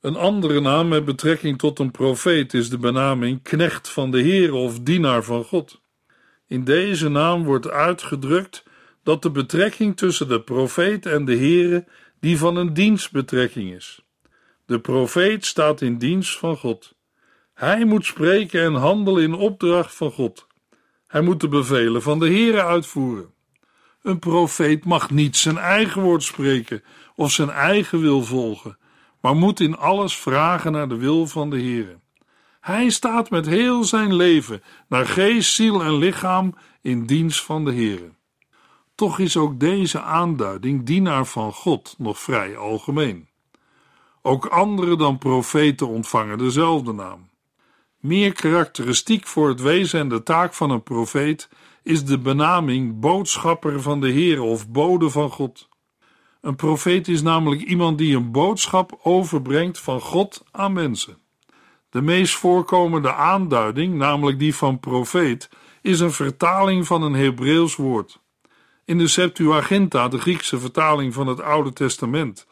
Een 0.00 0.16
andere 0.16 0.60
naam 0.60 0.88
met 0.88 1.04
betrekking 1.04 1.58
tot 1.58 1.78
een 1.78 1.90
profeet 1.90 2.54
is 2.54 2.70
de 2.70 2.78
benaming 2.78 3.42
knecht 3.42 3.88
van 3.88 4.10
de 4.10 4.20
Heer 4.20 4.52
of 4.52 4.80
dienaar 4.80 5.22
van 5.22 5.44
God. 5.44 5.80
In 6.46 6.64
deze 6.64 7.08
naam 7.08 7.44
wordt 7.44 7.68
uitgedrukt 7.68 8.64
dat 9.02 9.22
de 9.22 9.30
betrekking 9.30 9.96
tussen 9.96 10.28
de 10.28 10.40
profeet 10.40 11.06
en 11.06 11.24
de 11.24 11.36
Heere 11.36 11.84
die 12.20 12.38
van 12.38 12.56
een 12.56 12.74
dienstbetrekking 12.74 13.74
is. 13.74 14.00
De 14.66 14.80
profeet 14.80 15.44
staat 15.44 15.80
in 15.80 15.98
dienst 15.98 16.38
van 16.38 16.56
God. 16.56 16.94
Hij 17.54 17.84
moet 17.84 18.04
spreken 18.04 18.62
en 18.62 18.74
handelen 18.74 19.22
in 19.22 19.34
opdracht 19.34 19.94
van 19.94 20.10
God. 20.10 20.46
Hij 21.06 21.20
moet 21.20 21.40
de 21.40 21.48
bevelen 21.48 22.02
van 22.02 22.18
de 22.18 22.26
Heere 22.26 22.64
uitvoeren. 22.64 23.32
Een 24.02 24.18
profeet 24.18 24.84
mag 24.84 25.10
niet 25.10 25.36
zijn 25.36 25.58
eigen 25.58 26.02
woord 26.02 26.22
spreken 26.22 26.82
of 27.16 27.32
zijn 27.32 27.50
eigen 27.50 28.00
wil 28.00 28.22
volgen, 28.22 28.78
maar 29.20 29.36
moet 29.36 29.60
in 29.60 29.76
alles 29.76 30.16
vragen 30.16 30.72
naar 30.72 30.88
de 30.88 30.96
wil 30.96 31.26
van 31.26 31.50
de 31.50 31.56
Heere. 31.56 31.98
Hij 32.60 32.90
staat 32.90 33.30
met 33.30 33.46
heel 33.46 33.84
zijn 33.84 34.14
leven, 34.14 34.62
naar 34.88 35.06
geest, 35.06 35.54
ziel 35.54 35.82
en 35.82 35.96
lichaam, 35.96 36.54
in 36.82 37.06
dienst 37.06 37.44
van 37.44 37.64
de 37.64 37.72
Heere. 37.72 38.10
Toch 38.94 39.18
is 39.18 39.36
ook 39.36 39.60
deze 39.60 40.00
aanduiding 40.00 40.86
dienaar 40.86 41.26
van 41.26 41.52
God 41.52 41.94
nog 41.98 42.18
vrij 42.18 42.56
algemeen. 42.56 43.28
Ook 44.22 44.46
anderen 44.46 44.98
dan 44.98 45.18
profeten 45.18 45.88
ontvangen 45.88 46.38
dezelfde 46.38 46.92
naam. 46.92 47.28
Meer 47.98 48.32
karakteristiek 48.32 49.26
voor 49.26 49.48
het 49.48 49.60
wezen 49.60 50.00
en 50.00 50.08
de 50.08 50.22
taak 50.22 50.54
van 50.54 50.70
een 50.70 50.82
profeet 50.82 51.48
is 51.82 52.04
de 52.04 52.18
benaming 52.18 53.00
boodschapper 53.00 53.82
van 53.82 54.00
de 54.00 54.08
Heer 54.08 54.40
of 54.40 54.68
bode 54.68 55.10
van 55.10 55.30
God. 55.30 55.67
Een 56.40 56.56
profeet 56.56 57.08
is 57.08 57.22
namelijk 57.22 57.62
iemand 57.62 57.98
die 57.98 58.16
een 58.16 58.30
boodschap 58.30 58.98
overbrengt 59.02 59.78
van 59.78 60.00
God 60.00 60.44
aan 60.50 60.72
mensen. 60.72 61.18
De 61.90 62.02
meest 62.02 62.34
voorkomende 62.34 63.14
aanduiding, 63.14 63.94
namelijk 63.94 64.38
die 64.38 64.54
van 64.54 64.80
profeet, 64.80 65.48
is 65.82 66.00
een 66.00 66.12
vertaling 66.12 66.86
van 66.86 67.02
een 67.02 67.14
Hebreeuws 67.14 67.76
woord. 67.76 68.20
In 68.84 68.98
de 68.98 69.08
Septuaginta, 69.08 70.08
de 70.08 70.18
Griekse 70.18 70.58
vertaling 70.58 71.14
van 71.14 71.26
het 71.26 71.40
Oude 71.40 71.72
Testament, 71.72 72.46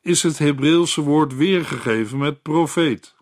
is 0.00 0.22
het 0.22 0.38
Hebreeuwse 0.38 1.00
woord 1.00 1.36
weergegeven 1.36 2.18
met 2.18 2.42
profeet. 2.42 3.14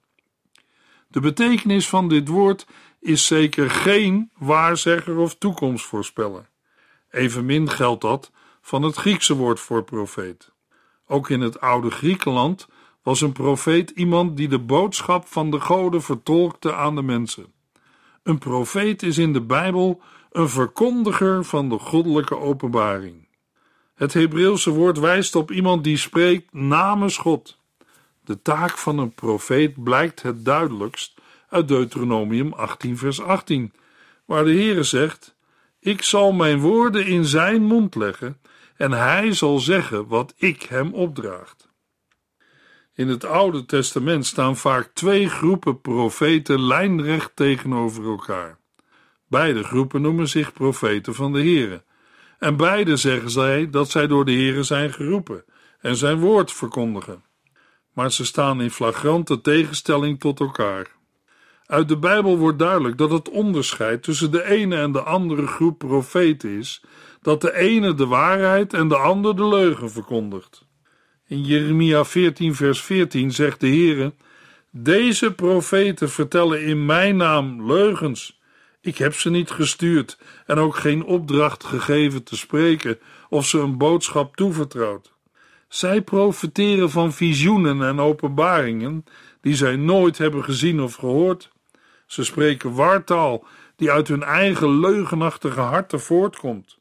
De 1.09 1.21
betekenis 1.21 1.89
van 1.89 2.09
dit 2.09 2.29
woord 2.29 2.67
is 3.01 3.27
zeker 3.27 3.71
geen 3.71 4.31
waarzegger 4.39 5.17
of 5.17 5.35
toekomstvoorspeller. 5.35 6.49
Evenmin 7.11 7.71
geldt 7.71 8.01
dat 8.01 8.31
van 8.69 8.83
het 8.83 8.97
Griekse 8.97 9.35
woord 9.35 9.61
voor 9.61 9.85
profeet. 9.85 10.53
Ook 11.07 11.31
in 11.31 11.41
het 11.41 11.61
oude 11.61 11.91
Griekenland 11.91 12.69
was 13.03 13.21
een 13.21 13.33
profeet 13.33 13.91
iemand 13.91 14.37
die 14.37 14.49
de 14.49 14.59
boodschap 14.59 15.27
van 15.27 15.51
de 15.51 15.61
goden 15.61 16.03
vertolkte 16.03 16.75
aan 16.75 16.95
de 16.95 17.03
mensen. 17.03 17.53
Een 18.23 18.39
profeet 18.39 19.03
is 19.03 19.19
in 19.19 19.33
de 19.33 19.41
Bijbel 19.41 20.01
een 20.31 20.49
verkondiger 20.49 21.45
van 21.45 21.69
de 21.69 21.79
goddelijke 21.79 22.37
openbaring. 22.39 23.29
Het 23.95 24.13
Hebreeuwse 24.13 24.71
woord 24.71 24.99
wijst 24.99 25.35
op 25.35 25.51
iemand 25.51 25.85
die 25.85 25.97
spreekt 25.97 26.53
namens 26.53 27.17
God. 27.17 27.59
De 28.25 28.43
taak 28.43 28.79
van 28.79 28.99
een 28.99 29.15
profeet 29.15 29.83
blijkt 29.83 30.23
het 30.23 30.45
duidelijkst 30.45 31.15
uit 31.49 31.69
Deuteronomium 31.69 32.53
18, 32.53 32.99
vers 32.99 33.21
18, 33.21 33.73
waar 34.25 34.45
de 34.45 34.53
Heere 34.53 34.83
zegt: 34.83 35.35
Ik 35.81 36.03
zal 36.03 36.33
mijn 36.33 36.59
woorden 36.61 37.07
in 37.07 37.25
zijn 37.25 37.63
mond 37.63 37.95
leggen 37.95 38.41
en 38.79 38.93
hij 38.93 39.33
zal 39.33 39.59
zeggen 39.59 40.07
wat 40.07 40.35
ik 40.37 40.63
hem 40.63 40.95
opdraagt. 40.95 41.69
In 42.95 43.09
het 43.09 43.25
Oude 43.25 43.65
Testament 43.65 44.27
staan 44.27 44.57
vaak 44.57 44.91
twee 44.95 45.29
groepen 45.29 45.81
profeten 45.81 46.63
lijnrecht 46.63 47.31
tegenover 47.35 48.05
elkaar. 48.05 48.59
Beide 49.27 49.63
groepen 49.65 50.03
noemen 50.03 50.29
zich 50.29 50.53
profeten 50.53 51.15
van 51.15 51.33
de 51.33 51.39
Heere. 51.39 51.85
En 52.39 52.57
beide 52.57 52.97
zeggen 52.97 53.31
zij 53.31 53.71
dat 53.71 53.91
zij 53.91 54.07
door 54.07 54.25
de 54.25 54.33
Heere 54.33 54.63
zijn 54.63 54.93
geroepen 54.93 55.45
en 55.81 55.97
zijn 55.97 56.19
woord 56.19 56.53
verkondigen. 56.53 57.25
Maar 57.93 58.13
ze 58.13 58.25
staan 58.25 58.61
in 58.61 58.71
flagrante 58.71 59.41
tegenstelling 59.41 60.21
tot 60.21 60.41
elkaar. 60.41 60.98
Uit 61.69 61.89
de 61.89 61.99
Bijbel 61.99 62.39
wordt 62.39 62.59
duidelijk 62.59 62.99
dat 62.99 63.11
het 63.11 63.29
onderscheid 63.29 64.03
tussen 64.03 64.31
de 64.31 64.45
ene 64.45 64.77
en 64.77 64.93
de 64.93 65.03
andere 65.03 65.47
groep 65.47 65.79
profeten 65.79 66.51
is 66.51 66.83
dat 67.23 67.41
de 67.41 67.57
ene 67.57 67.95
de 67.95 68.07
waarheid 68.07 68.75
en 68.75 68.89
de 68.89 68.97
ander 68.97 69.37
de 69.37 69.49
leugen 69.49 69.91
verkondigt. 69.91 70.67
In 71.27 71.45
Jeremia 71.45 72.05
14, 72.05 72.55
vers 72.55 72.81
14 72.81 73.33
zegt 73.33 73.61
de 73.61 73.67
Heere: 73.67 74.15
Deze 74.71 75.33
profeten 75.33 76.11
vertellen 76.11 76.63
in 76.63 76.87
mijn 76.87 77.17
naam 77.17 77.67
leugens. 77.67 78.41
Ik 78.81 78.99
heb 78.99 79.15
ze 79.15 79.31
niet 79.31 79.51
gestuurd 79.51 80.19
en 80.47 80.59
ook 80.59 80.77
geen 80.77 81.05
opdracht 81.05 81.65
gegeven 81.65 82.23
te 82.23 82.37
spreken 82.37 82.99
of 83.29 83.47
ze 83.47 83.59
een 83.59 83.79
boodschap 83.79 84.37
toevertrouwd. 84.37 85.13
Zij 85.69 86.03
profeteren 86.03 86.91
van 86.91 87.13
visioenen 87.13 87.83
en 87.83 88.01
openbaringen 88.01 89.05
die 89.41 89.55
zij 89.55 89.77
nooit 89.77 90.19
hebben 90.19 90.45
gezien 90.45 90.81
of 90.81 90.95
gehoord. 90.95 91.51
Ze 92.09 92.25
spreken 92.25 92.75
wartaal 92.75 93.47
die 93.77 93.91
uit 93.91 94.09
hun 94.09 94.23
eigen 94.23 94.81
leugenachtige 94.81 95.61
harten 95.61 96.01
voortkomt. 96.01 96.79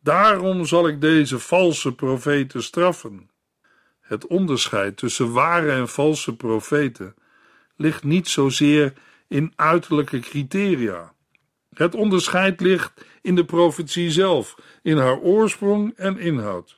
Daarom 0.00 0.64
zal 0.64 0.88
ik 0.88 1.00
deze 1.00 1.38
valse 1.38 1.94
profeten 1.94 2.62
straffen. 2.62 3.30
Het 4.00 4.26
onderscheid 4.26 4.96
tussen 4.96 5.32
ware 5.32 5.70
en 5.70 5.88
valse 5.88 6.36
profeten 6.36 7.14
ligt 7.76 8.04
niet 8.04 8.28
zozeer 8.28 8.92
in 9.28 9.52
uiterlijke 9.56 10.18
criteria. 10.18 11.12
Het 11.74 11.94
onderscheid 11.94 12.60
ligt 12.60 12.92
in 13.22 13.34
de 13.34 13.44
profetie 13.44 14.10
zelf, 14.10 14.54
in 14.82 14.96
haar 14.96 15.18
oorsprong 15.18 15.92
en 15.96 16.18
inhoud. 16.18 16.76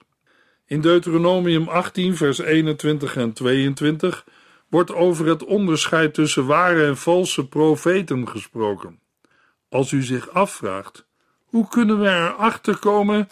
In 0.66 0.80
Deuteronomium 0.80 1.68
18, 1.68 2.16
vers 2.16 2.38
21 2.38 3.16
en 3.16 3.32
22 3.32 4.24
wordt 4.70 4.92
over 4.92 5.26
het 5.26 5.44
onderscheid 5.44 6.14
tussen 6.14 6.46
ware 6.46 6.86
en 6.86 6.96
valse 6.96 7.48
profeten 7.48 8.28
gesproken. 8.28 9.00
Als 9.68 9.92
u 9.92 10.02
zich 10.02 10.30
afvraagt 10.30 11.06
Hoe 11.44 11.68
kunnen 11.68 12.00
we 12.00 12.08
erachter 12.08 12.78
komen 12.78 13.28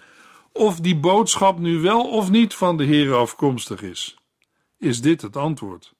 of 0.52 0.80
die 0.80 0.97
boodschap 0.97 1.59
nu 1.59 1.80
wel 1.80 2.09
of 2.11 2.30
niet 2.30 2.54
van 2.54 2.76
de 2.76 2.85
Heer 2.85 3.14
afkomstig 3.14 3.83
is? 3.83 4.18
Is 4.78 5.00
dit 5.00 5.23
het 5.23 5.37
antwoord? 5.37 5.95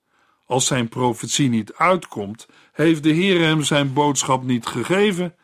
Als 0.47 0.67
zijn 0.67 0.89
profetie 0.89 1.49
niet 1.49 1.75
uitkomt, 1.75 2.49
heeft 2.73 3.03
de 3.03 3.13
Heer 3.13 3.41
hem 3.41 3.63
zijn 3.63 3.93
boodschap 3.93 4.45
niet 4.45 4.67
gegeven. 4.67 5.35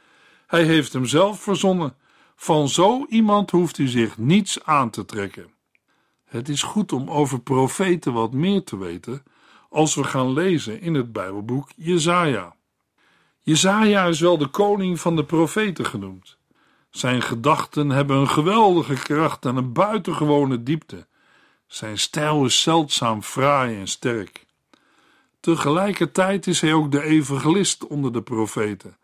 Hij 0.47 0.65
heeft 0.65 0.93
hem 0.93 1.07
zelf 1.07 1.43
verzonnen. 1.43 1.97
Van 2.37 2.69
zo 2.69 3.07
iemand 3.09 3.51
hoeft 3.51 3.79
u 3.79 3.87
zich 3.87 4.19
niets 4.19 4.65
aan 4.65 4.91
te 4.91 5.05
trekken. 5.05 5.53
Het 6.25 6.49
is 6.49 6.63
goed 6.63 6.93
om 6.93 7.11
over 7.11 7.41
profeten 7.41 8.13
wat 8.13 8.33
meer 8.33 8.65
te 8.65 8.79
weten 8.79 9.23
als 9.75 9.95
we 9.95 10.05
gaan 10.05 10.33
lezen 10.33 10.81
in 10.81 10.95
het 10.95 11.13
Bijbelboek 11.13 11.71
Jesaja. 11.77 12.55
Jesaja 13.43 14.05
is 14.05 14.21
wel 14.21 14.39
de 14.39 14.47
koning 14.47 15.01
van 15.01 15.17
de 15.17 15.25
profeten 15.25 15.87
genoemd. 15.87 16.37
Zijn 16.91 17.23
gedachten 17.23 17.91
hebben 17.91 18.17
een 18.17 18.29
geweldige 18.29 18.95
kracht 18.95 19.45
en 19.45 19.57
een 19.57 19.73
buitengewone 19.73 20.63
diepte. 20.63 21.07
Zijn 21.67 21.99
stijl 21.99 22.45
is 22.45 22.63
zeldzaam 22.63 23.23
fraai 23.23 23.79
en 23.79 23.89
sterk. 23.89 24.47
Tegelijkertijd 25.41 26.47
is 26.47 26.61
hij 26.61 26.73
ook 26.73 26.93
de 26.93 27.03
evangelist 27.03 27.87
onder 27.87 28.13
de 28.13 28.23
profeten, 28.23 28.97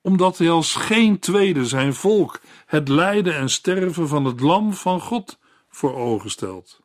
omdat 0.00 0.38
hij 0.38 0.50
als 0.50 0.74
geen 0.74 1.18
tweede 1.18 1.66
zijn 1.66 1.94
volk 1.94 2.40
het 2.66 2.88
lijden 2.88 3.34
en 3.34 3.50
sterven 3.50 4.08
van 4.08 4.24
het 4.24 4.40
lam 4.40 4.74
van 4.74 5.00
God 5.00 5.38
voor 5.68 5.94
ogen 5.94 6.30
stelt. 6.30 6.80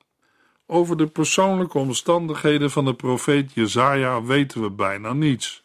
Over 0.74 0.98
de 0.98 1.08
persoonlijke 1.08 1.78
omstandigheden 1.78 2.72
van 2.72 2.86
de 2.86 2.94
profeet 2.94 3.54
Jezaja 3.54 4.24
weten 4.24 4.62
we 4.62 4.70
bijna 4.70 5.14
niets. 5.14 5.64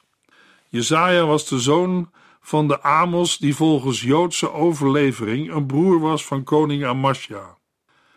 Jezaja 0.69 1.27
was 1.27 1.49
de 1.49 1.59
zoon 1.59 2.11
van 2.41 2.69
de 2.69 2.83
Amos 2.83 3.39
die 3.39 3.55
volgens 3.55 4.03
Joodse 4.03 4.53
overlevering 4.53 5.53
een 5.53 5.67
broer 5.67 6.01
was 6.01 6.25
van 6.25 6.45
koning 6.45 6.85
Amasja. 6.85 7.57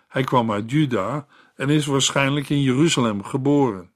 Hij 0.07 0.23
kwam 0.23 0.51
uit 0.51 0.71
Juda 0.71 1.27
en 1.55 1.69
is 1.69 1.85
waarschijnlijk 1.85 2.49
in 2.49 2.61
Jeruzalem 2.61 3.23
geboren. 3.23 3.91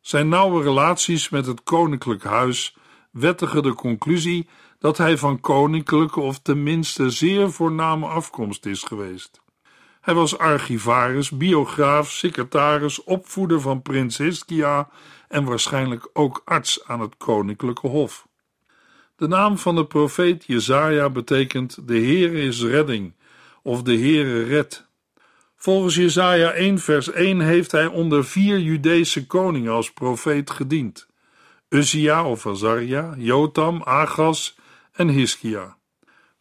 Zijn 0.00 0.28
nauwe 0.28 0.62
relaties 0.62 1.28
met 1.28 1.46
het 1.46 1.62
koninklijk 1.62 2.24
huis 2.24 2.76
wettigen 3.10 3.62
de 3.62 3.74
conclusie 3.74 4.48
dat 4.78 4.98
hij 4.98 5.18
van 5.18 5.40
koninklijke 5.40 6.20
of 6.20 6.38
tenminste 6.38 7.10
zeer 7.10 7.52
voorname 7.52 8.06
afkomst 8.06 8.66
is 8.66 8.82
geweest. 8.82 9.44
Hij 10.06 10.14
was 10.14 10.38
archivaris, 10.38 11.30
biograaf, 11.30 12.10
secretaris, 12.10 13.04
opvoeder 13.04 13.60
van 13.60 13.82
prins 13.82 14.18
Hiskia 14.18 14.88
en 15.28 15.44
waarschijnlijk 15.44 16.08
ook 16.12 16.42
arts 16.44 16.84
aan 16.84 17.00
het 17.00 17.16
koninklijke 17.16 17.86
hof. 17.86 18.28
De 19.16 19.28
naam 19.28 19.58
van 19.58 19.74
de 19.74 19.86
profeet 19.86 20.44
Jezaja 20.44 21.10
betekent 21.10 21.88
de 21.88 21.94
Heere 21.94 22.40
is 22.40 22.62
redding 22.62 23.14
of 23.62 23.82
de 23.82 23.98
Heere 23.98 24.42
redt. 24.42 24.86
Volgens 25.56 25.94
Jezaja 25.94 26.50
1 26.50 26.78
vers 26.78 27.10
1 27.12 27.40
heeft 27.40 27.72
hij 27.72 27.86
onder 27.86 28.24
vier 28.24 28.58
Judese 28.58 29.26
koningen 29.26 29.72
als 29.72 29.92
profeet 29.92 30.50
gediend. 30.50 31.06
Uzia 31.68 32.24
of 32.28 32.46
Azaria, 32.46 33.14
Jotam, 33.16 33.82
Agas 33.82 34.56
en 34.92 35.08
Hiskia. 35.08 35.76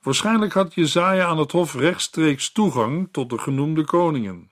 Waarschijnlijk 0.05 0.53
had 0.53 0.73
Jezaja 0.73 1.25
aan 1.25 1.37
het 1.37 1.51
hof 1.51 1.75
rechtstreeks 1.75 2.51
toegang 2.51 3.07
tot 3.11 3.29
de 3.29 3.37
genoemde 3.37 3.83
koningen. 3.83 4.51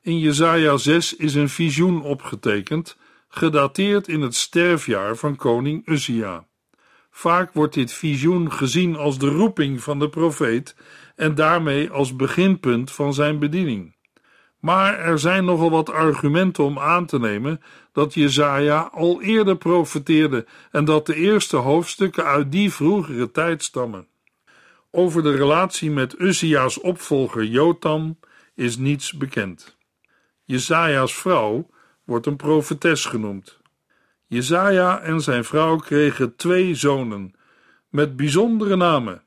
In 0.00 0.18
Jezaja 0.18 0.76
6 0.76 1.16
is 1.16 1.34
een 1.34 1.48
visioen 1.48 2.02
opgetekend, 2.02 2.96
gedateerd 3.28 4.08
in 4.08 4.20
het 4.20 4.34
sterfjaar 4.34 5.16
van 5.16 5.36
koning 5.36 5.88
Uzia. 5.88 6.46
Vaak 7.10 7.52
wordt 7.52 7.74
dit 7.74 7.92
visioen 7.92 8.52
gezien 8.52 8.96
als 8.96 9.18
de 9.18 9.28
roeping 9.28 9.82
van 9.82 9.98
de 9.98 10.08
profeet 10.08 10.76
en 11.16 11.34
daarmee 11.34 11.90
als 11.90 12.16
beginpunt 12.16 12.92
van 12.92 13.14
zijn 13.14 13.38
bediening. 13.38 13.96
Maar 14.58 14.98
er 14.98 15.18
zijn 15.18 15.44
nogal 15.44 15.70
wat 15.70 15.90
argumenten 15.90 16.64
om 16.64 16.78
aan 16.78 17.06
te 17.06 17.18
nemen 17.18 17.60
dat 17.92 18.14
Jezaja 18.14 18.90
al 18.92 19.22
eerder 19.22 19.56
profeteerde 19.56 20.46
en 20.70 20.84
dat 20.84 21.06
de 21.06 21.14
eerste 21.14 21.56
hoofdstukken 21.56 22.24
uit 22.24 22.52
die 22.52 22.72
vroegere 22.72 23.30
tijd 23.30 23.62
stammen. 23.62 24.10
Over 24.94 25.22
de 25.22 25.34
relatie 25.34 25.90
met 25.90 26.18
Uzzia's 26.18 26.80
opvolger 26.80 27.44
Jotam 27.44 28.18
is 28.54 28.76
niets 28.76 29.12
bekend. 29.12 29.76
Jezaja's 30.44 31.14
vrouw 31.14 31.70
wordt 32.04 32.26
een 32.26 32.36
profetes 32.36 33.04
genoemd. 33.04 33.60
Jezaja 34.26 35.00
en 35.00 35.20
zijn 35.20 35.44
vrouw 35.44 35.76
kregen 35.76 36.36
twee 36.36 36.74
zonen 36.74 37.34
met 37.88 38.16
bijzondere 38.16 38.76
namen. 38.76 39.22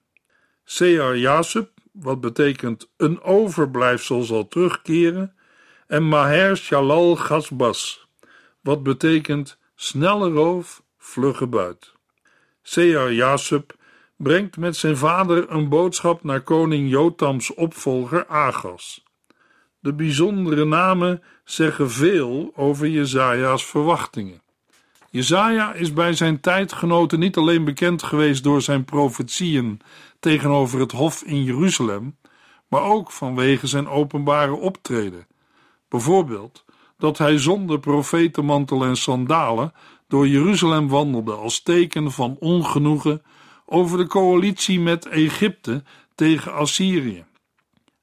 Sear 0.64 1.18
Jasub, 1.18 1.70
wat 1.92 2.22
betekent 2.22 2.90
een 2.98 3.22
overblijfsel 3.22 4.22
zal 4.22 4.48
terugkeren, 4.48 5.36
en 5.88 6.04
Maher 6.04 6.58
Shalal 6.58 7.16
Gasbas, 7.16 8.08
wat 8.62 8.84
betekent 8.84 9.58
snelle 9.76 10.30
roof, 10.30 10.84
vlugge 10.98 11.48
buit. 11.48 11.94
Sear 12.62 13.14
brengt 14.18 14.58
met 14.58 14.76
zijn 14.76 14.98
vader 14.98 15.52
een 15.52 15.70
boodschap 15.70 16.24
naar 16.24 16.42
koning 16.42 16.90
Jotams 16.90 17.54
opvolger 17.54 18.28
Agas. 18.28 19.04
De 19.80 19.94
bijzondere 19.94 20.66
namen 20.66 21.24
zeggen 21.44 21.92
veel 21.92 22.52
over 22.56 22.88
Jezaja's 22.88 23.66
verwachtingen. 23.66 24.42
Jezaja 25.10 25.74
is 25.74 25.94
bij 25.94 26.14
zijn 26.14 26.40
tijdgenoten 26.40 27.20
niet 27.20 27.38
alleen 27.38 27.64
bekend 27.64 28.04
geweest 28.04 28.44
door 28.44 28.62
zijn 28.62 28.86
profetieën 28.86 29.82
tegenover 30.20 30.80
het 30.80 30.92
hof 30.92 31.24
in 31.24 31.44
Jeruzalem, 31.44 32.18
maar 32.68 32.84
ook 32.84 33.12
vanwege 33.12 33.68
zijn 33.68 33.88
openbare 33.88 34.56
optreden. 34.56 35.28
Bijvoorbeeld 35.90 36.66
dat 36.98 37.18
hij 37.18 37.38
zonder 37.38 37.80
profetenmantel 37.80 38.84
en 38.84 38.98
sandalen 38.98 39.74
door 40.08 40.28
Jeruzalem 40.28 40.88
wandelde 40.88 41.34
als 41.34 41.62
teken 41.62 42.12
van 42.12 42.36
ongenoegen 42.40 43.22
over 43.66 43.98
de 43.98 44.08
coalitie 44.08 44.80
met 44.80 45.06
Egypte 45.06 45.84
tegen 46.16 46.54
Assyrië. 46.54 47.26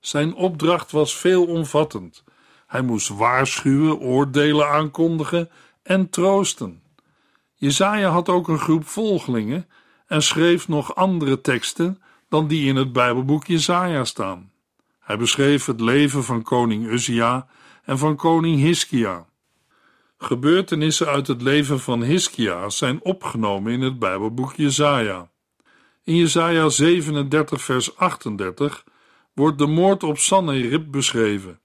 Zijn 0.01 0.35
opdracht 0.35 0.90
was 0.90 1.16
veelomvattend. 1.16 2.25
Hij 2.66 2.83
moest 2.83 3.09
waarschuwen, 3.09 3.98
oordelen 4.01 4.68
aankondigen 4.68 5.51
en 5.83 6.11
troosten. 6.11 6.83
Jezaja 7.55 8.11
had 8.11 8.29
ook 8.29 8.48
een 8.48 8.59
groep 8.59 8.87
volgelingen 8.87 9.68
en 10.07 10.22
schreef 10.22 10.68
nog 10.68 10.94
andere 10.94 11.40
teksten 11.40 12.03
dan 12.29 12.46
die 12.46 12.68
in 12.68 12.77
het 12.77 12.92
Bijbelboek 12.92 13.46
Jezaja 13.46 14.05
staan. 14.05 14.51
Hij 15.01 15.18
beschreef 15.18 15.66
het 15.66 15.81
leven 15.81 16.25
van 16.25 16.42
koning 16.42 16.87
Uzia 16.87 17.46
en 17.85 17.98
van 17.98 18.16
koning 18.16 18.61
Hiskia. 18.61 19.27
Gebeurtenissen 20.18 21.07
uit 21.07 21.27
het 21.27 21.42
leven 21.42 21.81
van 21.81 22.03
Hiskia 22.03 22.68
zijn 22.68 23.03
opgenomen 23.03 23.72
in 23.72 23.81
het 23.81 23.98
Bijbelboek 23.98 24.55
Jezaja. 24.57 25.31
In 26.05 26.17
Jesaja 26.17 26.69
37 26.69 27.62
vers 27.62 27.97
38 27.97 28.85
wordt 29.35 29.59
de 29.59 29.67
moord 29.67 30.03
op 30.03 30.19
Sanherib 30.19 30.91
beschreven. 30.91 31.61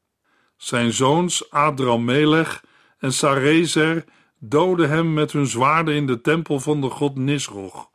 Zijn 0.57 0.93
zoons 0.93 1.51
Adramelech 1.51 2.63
en 2.97 3.13
Sarezer 3.13 4.03
doden 4.39 4.89
hem 4.89 5.13
met 5.13 5.31
hun 5.31 5.47
zwaarden 5.47 5.95
in 5.95 6.07
de 6.07 6.21
tempel 6.21 6.59
van 6.59 6.81
de 6.81 6.89
god 6.89 7.15
Nisroch. 7.15 7.89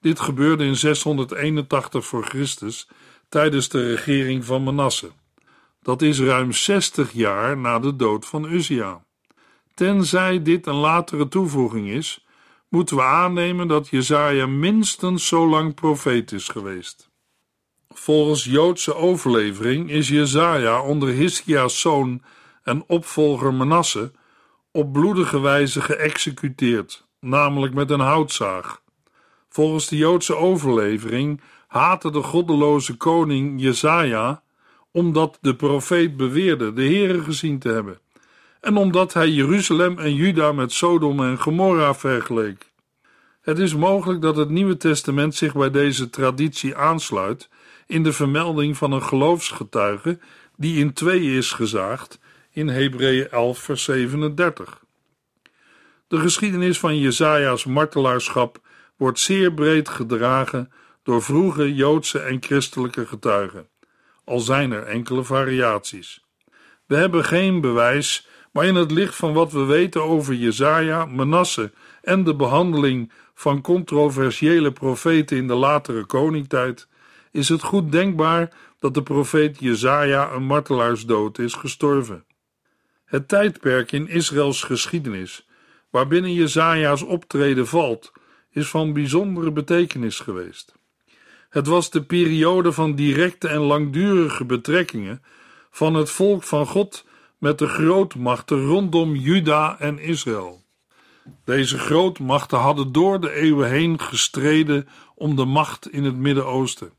Dit 0.00 0.20
gebeurde 0.20 0.64
in 0.64 0.76
681 0.76 2.06
voor 2.06 2.24
Christus 2.24 2.88
tijdens 3.28 3.68
de 3.68 3.94
regering 3.94 4.44
van 4.44 4.62
Manasse. 4.62 5.10
Dat 5.82 6.02
is 6.02 6.20
ruim 6.20 6.52
60 6.52 7.12
jaar 7.12 7.56
na 7.56 7.78
de 7.78 7.96
dood 7.96 8.26
van 8.26 8.52
Uzia. 8.52 9.04
Tenzij 9.74 10.42
dit 10.42 10.66
een 10.66 10.74
latere 10.74 11.28
toevoeging 11.28 11.88
is, 11.88 12.26
moeten 12.68 12.96
we 12.96 13.02
aannemen 13.02 13.68
dat 13.68 13.88
Jezaja 13.88 14.46
minstens 14.46 15.26
zo 15.26 15.48
lang 15.48 15.74
profeet 15.74 16.32
is 16.32 16.48
geweest. 16.48 17.10
Volgens 17.88 18.44
Joodse 18.44 18.94
overlevering 18.94 19.90
is 19.90 20.08
Jezaja 20.08 20.82
onder 20.82 21.08
Hiskia's 21.08 21.80
zoon 21.80 22.22
en 22.62 22.84
opvolger 22.86 23.54
Manasse 23.54 24.12
op 24.72 24.92
bloedige 24.92 25.40
wijze 25.40 25.80
geëxecuteerd, 25.80 27.06
namelijk 27.20 27.74
met 27.74 27.90
een 27.90 28.00
houtzaag. 28.00 28.82
Volgens 29.48 29.88
de 29.88 29.96
Joodse 29.96 30.36
overlevering 30.36 31.40
haatte 31.66 32.10
de 32.10 32.22
goddeloze 32.22 32.96
koning 32.96 33.60
Jezaja 33.60 34.42
omdat 34.92 35.38
de 35.40 35.56
profeet 35.56 36.16
beweerde 36.16 36.72
de 36.72 36.82
Heere 36.82 37.22
gezien 37.22 37.58
te 37.58 37.68
hebben 37.68 38.00
en 38.60 38.76
omdat 38.76 39.12
hij 39.12 39.28
Jeruzalem 39.28 39.98
en 39.98 40.14
Juda 40.14 40.52
met 40.52 40.72
Sodom 40.72 41.20
en 41.20 41.38
Gomorra 41.38 41.94
vergeleek. 41.94 42.70
Het 43.40 43.58
is 43.58 43.74
mogelijk 43.74 44.22
dat 44.22 44.36
het 44.36 44.48
Nieuwe 44.48 44.76
Testament 44.76 45.34
zich 45.34 45.54
bij 45.54 45.70
deze 45.70 46.10
traditie 46.10 46.76
aansluit 46.76 47.48
in 47.86 48.02
de 48.02 48.12
vermelding 48.12 48.76
van 48.76 48.92
een 48.92 49.02
geloofsgetuige 49.02 50.18
die 50.56 50.78
in 50.78 50.92
twee 50.92 51.22
is 51.22 51.52
gezaagd 51.52 52.18
in 52.50 52.68
Hebreeën 52.68 53.30
11 53.30 53.58
vers 53.58 53.84
37. 53.84 54.84
De 56.08 56.18
geschiedenis 56.18 56.78
van 56.78 56.98
Jesaja's 56.98 57.64
martelaarschap 57.64 58.60
wordt 58.96 59.18
zeer 59.18 59.52
breed 59.52 59.88
gedragen 59.88 60.72
door 61.02 61.22
vroege 61.22 61.74
Joodse 61.74 62.18
en 62.18 62.42
christelijke 62.42 63.06
getuigen, 63.06 63.68
al 64.24 64.40
zijn 64.40 64.72
er 64.72 64.82
enkele 64.82 65.24
variaties. 65.24 66.24
We 66.86 66.96
hebben 66.96 67.24
geen 67.24 67.60
bewijs, 67.60 68.26
maar 68.58 68.66
in 68.66 68.74
het 68.74 68.90
licht 68.90 69.16
van 69.16 69.32
wat 69.32 69.52
we 69.52 69.64
weten 69.64 70.02
over 70.02 70.34
Jezaja, 70.34 71.04
Manasse 71.04 71.72
en 72.02 72.24
de 72.24 72.34
behandeling 72.34 73.12
van 73.34 73.60
controversiële 73.60 74.72
profeten 74.72 75.36
in 75.36 75.46
de 75.46 75.54
latere 75.54 76.04
koningtijd, 76.04 76.88
is 77.32 77.48
het 77.48 77.62
goed 77.62 77.92
denkbaar 77.92 78.52
dat 78.78 78.94
de 78.94 79.02
profeet 79.02 79.58
Jezaja 79.60 80.32
een 80.32 80.42
martelaarsdood 80.42 81.38
is 81.38 81.54
gestorven. 81.54 82.24
Het 83.04 83.28
tijdperk 83.28 83.92
in 83.92 84.08
Israëls 84.08 84.62
geschiedenis, 84.62 85.48
waarbinnen 85.90 86.32
Jezaja's 86.32 87.02
optreden 87.02 87.66
valt, 87.66 88.12
is 88.50 88.68
van 88.68 88.92
bijzondere 88.92 89.52
betekenis 89.52 90.20
geweest. 90.20 90.74
Het 91.48 91.66
was 91.66 91.90
de 91.90 92.02
periode 92.02 92.72
van 92.72 92.94
directe 92.94 93.48
en 93.48 93.60
langdurige 93.60 94.44
betrekkingen 94.44 95.22
van 95.70 95.94
het 95.94 96.10
volk 96.10 96.42
van 96.42 96.66
God 96.66 97.06
met 97.38 97.58
de 97.58 97.68
grootmachten 97.68 98.66
rondom 98.66 99.14
Juda 99.14 99.78
en 99.78 99.98
Israël. 99.98 100.62
Deze 101.44 101.78
grootmachten 101.78 102.58
hadden 102.58 102.92
door 102.92 103.20
de 103.20 103.32
eeuwen 103.32 103.68
heen 103.68 104.00
gestreden 104.00 104.88
om 105.14 105.36
de 105.36 105.44
macht 105.44 105.90
in 105.92 106.04
het 106.04 106.16
Midden-Oosten. 106.16 106.92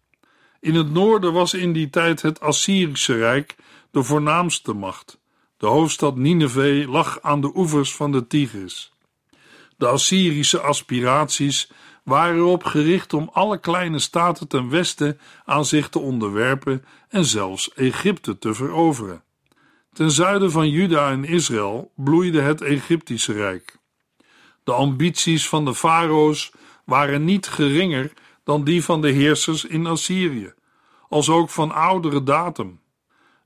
In 0.60 0.76
het 0.76 0.92
noorden 0.92 1.34
was 1.34 1.54
in 1.54 1.74
die 1.74 1.90
tijd 1.90 2.22
het 2.22 2.40
Assyrische 2.40 3.16
Rijk 3.16 3.56
de 3.92 4.04
voornaamste 4.04 4.74
macht. 4.74 5.20
De 5.58 5.68
hoofdstad 5.68 6.16
Nineveh 6.16 6.90
lag 6.90 7.22
aan 7.22 7.42
de 7.42 7.52
oevers 7.56 7.96
van 7.96 8.12
de 8.12 8.28
Tigris. 8.28 8.94
De 9.78 9.88
Assyrische 9.88 10.60
aspiraties 10.60 11.72
waren 12.04 12.36
erop 12.36 12.64
gericht 12.64 13.14
om 13.14 13.30
alle 13.34 13.60
kleine 13.60 14.00
staten 14.00 14.48
ten 14.48 14.70
westen 14.70 15.20
aan 15.46 15.66
zich 15.66 15.90
te 15.90 16.00
onderwerpen 16.00 16.86
en 17.10 17.26
zelfs 17.26 17.74
Egypte 17.74 18.38
te 18.38 18.54
veroveren. 18.54 19.24
Ten 19.94 20.12
zuiden 20.12 20.52
van 20.52 20.70
Juda 20.70 21.12
en 21.12 21.26
Israël 21.26 21.92
bloeide 21.96 22.42
het 22.42 22.62
Egyptische 22.62 23.34
Rijk. 23.34 23.78
De 24.64 24.72
ambities 24.72 25.50
van 25.50 25.66
de 25.66 25.76
farao's 25.76 26.52
waren 26.86 27.24
niet 27.24 27.48
geringer 27.48 28.14
dan 28.44 28.64
die 28.64 28.84
van 28.84 29.02
de 29.02 29.10
heersers 29.10 29.66
in 29.66 29.86
Assyrië, 29.86 30.54
als 31.10 31.30
ook 31.30 31.50
van 31.50 31.72
oudere 31.72 32.24
datum. 32.24 32.80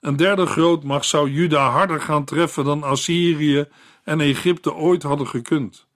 Een 0.01 0.15
derde 0.15 0.45
grootmacht 0.45 1.05
zou 1.05 1.29
Juda 1.29 1.69
harder 1.69 2.01
gaan 2.01 2.23
treffen 2.23 2.65
dan 2.65 2.83
Assyrië 2.83 3.67
en 4.03 4.19
Egypte 4.19 4.73
ooit 4.73 5.03
hadden 5.03 5.27
gekund. 5.27 5.87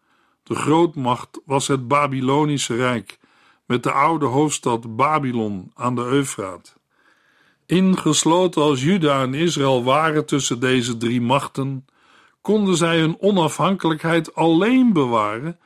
De 0.44 0.56
grootmacht 0.56 1.40
was 1.46 1.68
het 1.68 1.88
Babylonische 1.88 2.76
Rijk, 2.76 3.20
met 3.66 3.84
de 3.84 3.92
oude 3.92 4.26
hoofdstad 4.26 4.96
Babylon 4.96 5.72
aan 5.76 5.96
de 5.96 6.02
Eufraat. 6.02 6.76
Ingesloten 7.68 8.62
als 8.62 8.84
Juda 8.84 9.22
en 9.22 9.34
Israël 9.34 9.84
waren 9.84 10.26
tussen 10.26 10.60
deze 10.60 10.98
drie 10.98 11.22
machten, 11.22 11.86
konden 12.42 12.76
zij 12.76 13.00
hun 13.00 13.18
onafhankelijkheid 13.20 14.36
alleen 14.36 14.94
bewaren 14.94 15.60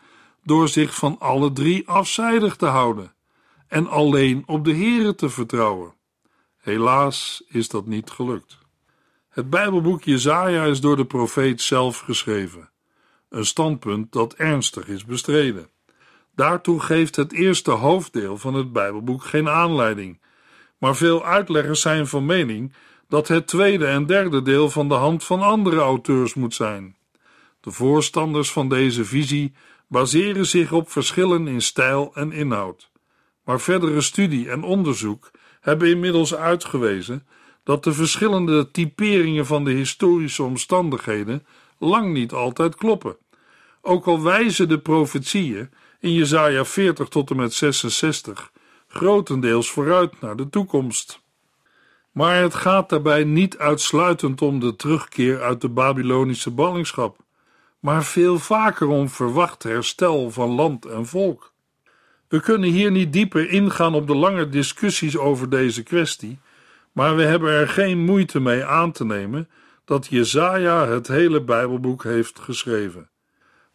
door 0.44 0.68
zich 0.68 0.96
van 0.96 1.16
alle 1.20 1.52
drie 1.52 1.88
afzijdig 1.88 2.56
te 2.56 2.66
houden 2.66 3.14
en 3.68 3.88
alleen 3.88 4.44
op 4.46 4.66
de 4.66 4.76
Here 4.76 5.16
te 5.16 5.30
vertrouwen. 5.30 5.94
Helaas 6.58 7.44
is 7.48 7.70
dat 7.70 7.86
niet 7.86 8.10
gelukt. 8.10 8.58
Het 9.30 9.50
Bijbelboek 9.50 10.04
Jesaja 10.04 10.64
is 10.64 10.82
door 10.82 10.96
de 10.96 11.06
profeet 11.06 11.62
zelf 11.62 12.00
geschreven, 12.00 12.70
een 13.30 13.46
standpunt 13.46 14.12
dat 14.12 14.34
ernstig 14.34 14.88
is 14.88 15.06
bestreden. 15.06 15.70
Daartoe 16.36 16.80
geeft 16.80 17.16
het 17.16 17.32
eerste 17.32 17.72
hoofddeel 17.72 18.38
van 18.38 18.54
het 18.54 18.72
Bijbelboek 18.72 19.24
geen 19.24 19.50
aanleiding, 19.50 20.20
maar 20.82 20.96
veel 20.96 21.26
uitleggers 21.26 21.82
zijn 21.82 22.08
van 22.08 22.26
mening 22.26 22.74
dat 23.10 23.28
het 23.28 23.48
tweede 23.48 23.86
en 23.86 24.06
derde 24.06 24.42
deel 24.42 24.70
van 24.70 24.88
de 24.88 24.94
hand 24.94 25.24
van 25.24 25.42
andere 25.42 25.80
auteurs 25.80 26.34
moet 26.34 26.54
zijn. 26.54 26.96
De 27.60 27.72
voorstanders 27.72 28.52
van 28.52 28.70
deze 28.70 29.06
visie 29.06 29.54
baseren 29.88 30.46
zich 30.46 30.72
op 30.72 30.92
verschillen 30.92 31.48
in 31.48 31.62
stijl 31.62 32.12
en 32.14 32.32
inhoud. 32.32 32.90
Maar 33.46 33.60
verdere 33.60 34.02
studie 34.02 34.50
en 34.50 34.64
onderzoek 34.64 35.32
hebben 35.60 35.90
inmiddels 35.90 36.36
uitgewezen 36.36 37.28
dat 37.64 37.84
de 37.84 37.94
verschillende 37.94 38.72
typeringen 38.72 39.46
van 39.46 39.64
de 39.64 39.72
historische 39.72 40.44
omstandigheden 40.44 41.46
lang 41.80 42.14
niet 42.14 42.32
altijd 42.32 42.76
kloppen. 42.76 43.18
Ook 43.82 44.06
al 44.06 44.24
wijzen 44.24 44.70
de 44.70 44.80
profetieën 44.80 45.70
in 46.00 46.14
Jesaja 46.14 46.66
40 46.66 47.08
tot 47.08 47.30
en 47.30 47.36
met 47.36 47.54
66 47.54 48.52
grotendeels 48.94 49.72
vooruit 49.72 50.22
naar 50.22 50.36
de 50.36 50.50
toekomst. 50.50 51.22
Maar 52.12 52.42
het 52.42 52.54
gaat 52.54 52.90
daarbij 52.90 53.24
niet 53.24 53.58
uitsluitend 53.58 54.42
om 54.42 54.60
de 54.60 54.76
terugkeer 54.76 55.42
uit 55.42 55.62
de 55.62 55.70
Babylonische 55.70 56.52
ballingschap, 56.52 57.18
maar 57.80 58.04
veel 58.04 58.40
vaker 58.40 58.88
om 58.88 59.10
verwacht 59.10 59.64
herstel 59.64 60.32
van 60.32 60.50
land 60.50 60.86
en 60.86 61.06
volk. 61.06 61.54
We 62.28 62.40
kunnen 62.40 62.70
hier 62.70 62.92
niet 62.92 63.14
dieper 63.14 63.50
ingaan 63.50 63.94
op 63.94 64.08
de 64.08 64.16
lange 64.16 64.50
discussies 64.50 65.18
over 65.18 65.50
deze 65.50 65.84
kwestie, 65.84 66.40
maar 66.92 67.16
we 67.16 67.24
hebben 67.24 67.52
er 67.52 67.68
geen 67.68 68.00
moeite 68.00 68.40
mee 68.40 68.66
aan 68.66 68.92
te 68.92 69.06
nemen 69.06 69.50
dat 69.86 70.08
Jezaja 70.08 70.88
het 70.88 71.08
hele 71.08 71.42
Bijbelboek 71.42 72.04
heeft 72.04 72.40
geschreven. 72.40 73.10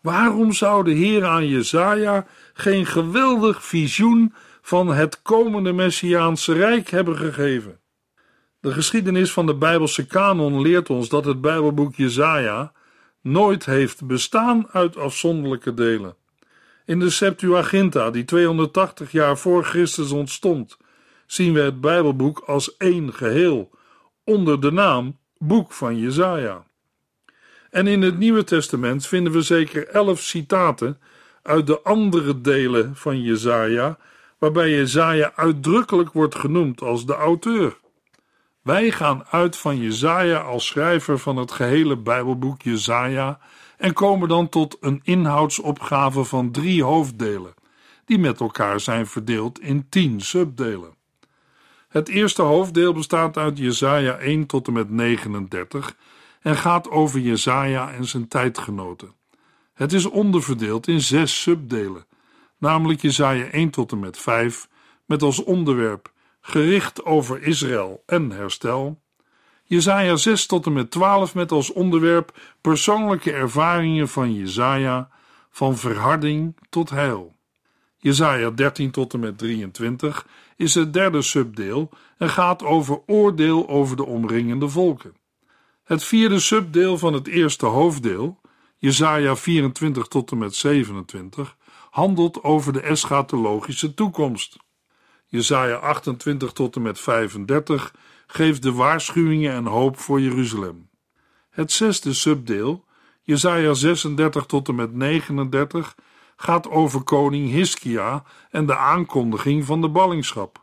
Waarom 0.01 0.53
zou 0.53 0.85
de 0.85 0.91
Heer 0.93 1.25
aan 1.25 1.49
Jezaja 1.49 2.27
geen 2.53 2.87
geweldig 2.87 3.65
visioen 3.65 4.35
van 4.67 4.89
het 4.89 5.23
komende 5.23 5.73
Messiaanse 5.73 6.53
Rijk 6.53 6.91
hebben 6.91 7.17
gegeven? 7.17 7.81
De 8.61 8.73
geschiedenis 8.73 9.33
van 9.33 9.47
de 9.47 9.55
Bijbelse 9.55 10.07
kanon 10.07 10.61
leert 10.61 10.91
ons 10.91 11.09
dat 11.09 11.25
het 11.25 11.41
Bijbelboek 11.41 11.95
Jezaja 11.95 12.73
nooit 13.21 13.65
heeft 13.65 14.07
bestaan 14.07 14.69
uit 14.73 14.97
afzonderlijke 14.97 15.75
delen. 15.75 16.17
In 16.85 16.99
de 16.99 17.11
Septuaginta, 17.11 18.11
die 18.11 18.25
280 18.25 19.13
jaar 19.13 19.39
voor 19.39 19.65
Christus 19.65 20.11
ontstond, 20.11 20.77
zien 21.27 21.53
we 21.53 21.61
het 21.61 21.81
Bijbelboek 21.81 22.39
als 22.39 22.77
één 22.77 23.15
geheel, 23.15 23.71
onder 24.25 24.61
de 24.61 24.73
naam 24.73 25.19
Boek 25.39 25.73
van 25.73 25.99
Jezaja. 25.99 26.67
En 27.71 27.87
in 27.87 28.03
het 28.03 28.19
Nieuwe 28.19 28.45
Testament 28.45 29.07
vinden 29.07 29.33
we 29.33 29.43
zeker 29.43 29.89
elf 29.89 30.21
citaten 30.21 31.01
uit 31.43 31.67
de 31.67 31.81
andere 31.81 32.41
delen 32.41 32.97
van 32.97 33.23
Jezaja, 33.23 33.99
waarbij 34.39 34.71
Jezaja 34.71 35.33
uitdrukkelijk 35.35 36.13
wordt 36.13 36.35
genoemd 36.35 36.83
als 36.83 37.07
de 37.07 37.15
auteur. 37.15 37.77
Wij 38.63 38.91
gaan 38.91 39.25
uit 39.31 39.57
van 39.57 39.77
Jezaja 39.77 40.39
als 40.39 40.67
schrijver 40.67 41.19
van 41.19 41.37
het 41.37 41.53
gehele 41.53 41.97
Bijbelboek 41.97 42.63
Jezaja 42.63 43.39
en 43.77 43.93
komen 43.93 44.29
dan 44.29 44.49
tot 44.49 44.77
een 44.81 45.01
inhoudsopgave 45.03 46.25
van 46.25 46.51
drie 46.51 46.85
hoofddelen, 46.85 47.55
die 48.05 48.19
met 48.19 48.41
elkaar 48.41 48.81
zijn 48.81 49.07
verdeeld 49.07 49.61
in 49.61 49.89
tien 49.89 50.21
subdelen. 50.21 50.95
Het 51.89 52.09
eerste 52.09 52.43
hoofddeel 52.43 52.93
bestaat 52.93 53.37
uit 53.37 53.59
Jesaja 53.59 54.17
1 54.17 54.47
tot 54.47 54.67
en 54.67 54.73
met 54.73 54.91
39 54.91 55.97
en 56.41 56.57
gaat 56.57 56.91
over 56.91 57.21
Jesaja 57.21 57.93
en 57.93 58.05
zijn 58.05 58.29
tijdgenoten. 58.29 59.15
Het 59.75 59.93
is 59.93 60.07
onderverdeeld 60.07 60.89
in 60.89 61.01
zes 61.01 61.43
subdelen, 61.43 62.07
namelijk 62.59 63.01
Jesaja 63.01 63.45
1 63.45 63.71
tot 63.71 63.93
en 63.93 63.99
met 63.99 64.19
5, 64.19 64.69
met 65.05 65.23
als 65.23 65.45
onderwerp 65.45 66.13
gericht 66.41 67.05
over 67.05 67.43
Israël 67.43 68.03
en 68.07 68.31
herstel. 68.31 69.01
Jesaja 69.65 70.17
6 70.17 70.47
tot 70.47 70.67
en 70.67 70.73
met 70.73 70.91
12 70.91 71.35
met 71.35 71.53
als 71.53 71.73
onderwerp 71.73 72.39
persoonlijke 72.61 73.33
ervaringen 73.33 74.09
van 74.09 74.35
Jesaja, 74.35 75.09
van 75.51 75.77
verharding 75.77 76.57
tot 76.69 76.91
heil. 76.91 77.35
Jesaja 77.97 78.51
13 78.51 78.91
tot 78.91 79.15
en 79.15 79.21
met 79.21 79.39
23 79.39 80.27
is 80.57 80.75
het 80.75 80.93
derde 80.93 81.23
subdeel 81.23 81.91
en 82.19 82.29
gaat 82.29 82.63
over 82.63 83.01
oordeel 83.07 83.69
over 83.69 83.97
de 83.97 84.05
omringende 84.05 84.69
volken. 84.69 85.15
Het 85.85 86.05
vierde 86.05 86.39
subdeel 86.39 86.99
van 86.99 87.13
het 87.13 87.27
eerste 87.27 87.67
hoofddeel, 87.67 88.41
Jesaja 88.77 89.37
24 89.37 90.07
tot 90.07 90.31
en 90.31 90.39
met 90.39 90.55
27, 90.55 91.57
handelt 91.97 92.43
over 92.43 92.73
de 92.73 92.81
eschatologische 92.81 93.95
toekomst. 93.95 94.57
Jesaja 95.27 95.75
28 95.75 96.53
tot 96.53 96.77
en 96.77 96.83
met 96.83 97.01
35 97.01 97.95
geeft 98.27 98.63
de 98.63 98.73
waarschuwingen 98.73 99.53
en 99.53 99.67
hoop 99.67 99.99
voor 99.99 100.21
Jeruzalem. 100.21 100.91
Het 101.51 101.73
zesde 101.73 102.15
subdeel, 102.15 102.85
Jesaja 103.23 103.75
36 103.75 104.47
tot 104.47 104.69
en 104.69 104.75
met 104.75 104.95
39, 104.95 105.95
gaat 106.37 106.69
over 106.69 107.03
koning 107.03 107.51
Hiskia 107.51 108.25
en 108.51 108.67
de 108.67 108.77
aankondiging 108.77 109.65
van 109.65 109.81
de 109.81 109.89
ballingschap. 109.89 110.63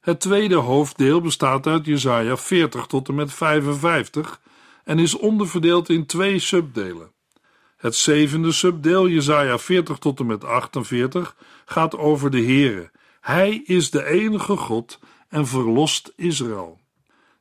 Het 0.00 0.20
tweede 0.20 0.56
hoofddeel 0.56 1.20
bestaat 1.20 1.66
uit 1.66 1.86
Jesaja 1.86 2.36
40 2.36 2.86
tot 2.86 3.08
en 3.08 3.14
met 3.14 3.32
55 3.32 4.40
en 4.84 4.98
is 4.98 5.16
onderverdeeld 5.16 5.88
in 5.88 6.06
twee 6.06 6.38
subdelen. 6.38 7.14
Het 7.76 7.94
zevende 7.94 8.52
subdeel, 8.52 9.08
Jesaja 9.08 9.58
40 9.58 9.98
tot 9.98 10.20
en 10.20 10.26
met 10.26 10.44
48, 10.44 11.36
gaat 11.64 11.96
over 11.96 12.30
de 12.30 12.42
Here. 12.42 12.90
Hij 13.20 13.62
is 13.64 13.90
de 13.90 14.04
enige 14.04 14.56
God 14.56 14.98
en 15.28 15.46
verlost 15.46 16.12
Israël. 16.16 16.80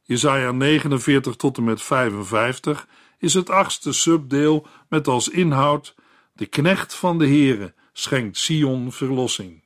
Jesaja 0.04 0.52
49 0.52 1.36
tot 1.36 1.58
en 1.58 1.64
met 1.64 1.82
55 1.82 2.88
is 3.18 3.34
het 3.34 3.50
achtste 3.50 3.94
subdeel 3.94 4.68
met 4.90 5.08
als 5.08 5.30
inhoud 5.30 5.96
De 6.34 6.46
knecht 6.46 6.94
van 6.94 7.18
de 7.18 7.28
Heere 7.28 7.74
schenkt 7.94 8.38
Sion 8.38 8.92
verlossing. 8.92 9.64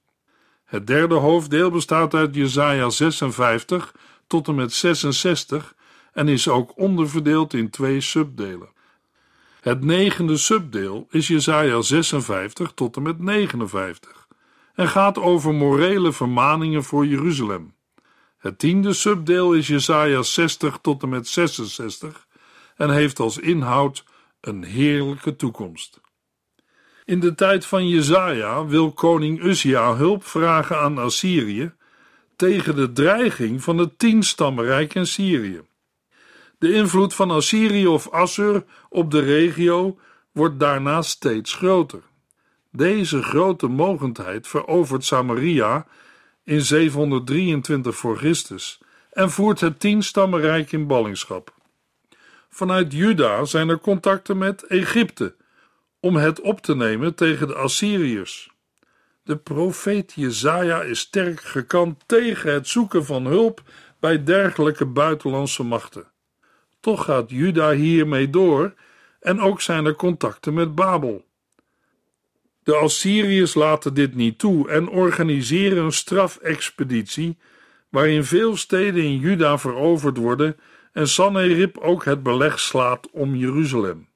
Het 0.65 0.87
derde 0.87 1.15
hoofddeel 1.15 1.69
bestaat 1.71 2.13
uit 2.13 2.35
Jesaja 2.35 2.89
56 2.89 3.95
tot 4.27 4.47
en 4.47 4.55
met 4.55 4.73
66 4.73 5.75
en 6.13 6.27
is 6.27 6.47
ook 6.47 6.77
onderverdeeld 6.77 7.53
in 7.53 7.69
twee 7.69 8.01
subdelen. 8.01 8.69
Het 9.59 9.83
negende 9.83 10.37
subdeel 10.37 11.07
is 11.09 11.27
Jesaja 11.27 11.81
56 11.81 12.71
tot 12.75 12.95
en 12.95 13.01
met 13.01 13.19
59 13.19 14.27
en 14.73 14.87
gaat 14.87 15.17
over 15.17 15.53
morele 15.53 16.11
vermaningen 16.11 16.83
voor 16.83 17.05
Jeruzalem. 17.05 17.73
Het 18.37 18.59
tiende 18.59 18.93
subdeel 18.93 19.53
is 19.53 19.67
Jesaja 19.67 20.21
60 20.21 20.79
tot 20.81 21.03
en 21.03 21.09
met 21.09 21.27
66 21.27 22.27
en 22.75 22.89
heeft 22.89 23.19
als 23.19 23.37
inhoud 23.37 24.03
een 24.41 24.63
heerlijke 24.63 25.35
toekomst. 25.35 26.01
In 27.05 27.19
de 27.19 27.35
tijd 27.35 27.65
van 27.65 27.87
Jezaja 27.87 28.65
wil 28.65 28.91
koning 28.91 29.43
Uzia 29.43 29.95
hulp 29.95 30.25
vragen 30.25 30.79
aan 30.79 30.97
Assyrië 30.97 31.71
tegen 32.35 32.75
de 32.75 32.91
dreiging 32.91 33.63
van 33.63 33.77
het 33.77 33.99
tienstammenrijk 33.99 34.95
in 34.95 35.07
Syrië. 35.07 35.61
De 36.59 36.73
invloed 36.73 37.13
van 37.13 37.31
Assyrië 37.31 37.87
of 37.87 38.09
Assur 38.09 38.63
op 38.89 39.11
de 39.11 39.19
regio 39.19 39.99
wordt 40.31 40.59
daarna 40.59 41.01
steeds 41.01 41.53
groter. 41.53 42.01
Deze 42.71 43.23
grote 43.23 43.67
mogendheid 43.67 44.47
verovert 44.47 45.05
Samaria 45.05 45.87
in 46.43 46.61
723 46.61 47.95
voor 47.95 48.17
Christus 48.17 48.81
en 49.11 49.31
voert 49.31 49.59
het 49.59 49.79
tienstammenrijk 49.79 50.71
in 50.71 50.87
ballingschap. 50.87 51.53
Vanuit 52.49 52.93
Juda 52.93 53.45
zijn 53.45 53.69
er 53.69 53.79
contacten 53.79 54.37
met 54.37 54.63
Egypte 54.63 55.35
om 55.99 56.15
het 56.15 56.41
op 56.41 56.61
te 56.61 56.75
nemen 56.75 57.15
tegen 57.15 57.47
de 57.47 57.55
Assyriërs. 57.55 58.51
De 59.23 59.37
profeet 59.37 60.13
Jezaja 60.15 60.81
is 60.81 60.99
sterk 60.99 61.41
gekant 61.41 62.03
tegen 62.05 62.53
het 62.53 62.67
zoeken 62.67 63.05
van 63.05 63.25
hulp 63.25 63.61
bij 63.99 64.23
dergelijke 64.23 64.85
buitenlandse 64.85 65.63
machten. 65.63 66.07
Toch 66.79 67.05
gaat 67.05 67.29
Juda 67.29 67.71
hiermee 67.71 68.29
door 68.29 68.73
en 69.19 69.39
ook 69.39 69.61
zijn 69.61 69.85
er 69.85 69.95
contacten 69.95 70.53
met 70.53 70.75
Babel. 70.75 71.25
De 72.63 72.75
Assyriërs 72.75 73.53
laten 73.53 73.93
dit 73.93 74.15
niet 74.15 74.39
toe 74.39 74.69
en 74.69 74.89
organiseren 74.89 75.83
een 75.83 75.91
strafexpeditie 75.91 77.37
waarin 77.89 78.23
veel 78.23 78.57
steden 78.57 79.03
in 79.03 79.17
Juda 79.17 79.57
veroverd 79.57 80.17
worden 80.17 80.57
en 80.93 81.07
Sanherib 81.07 81.77
ook 81.77 82.05
het 82.05 82.23
beleg 82.23 82.59
slaat 82.59 83.09
om 83.11 83.35
Jeruzalem. 83.35 84.09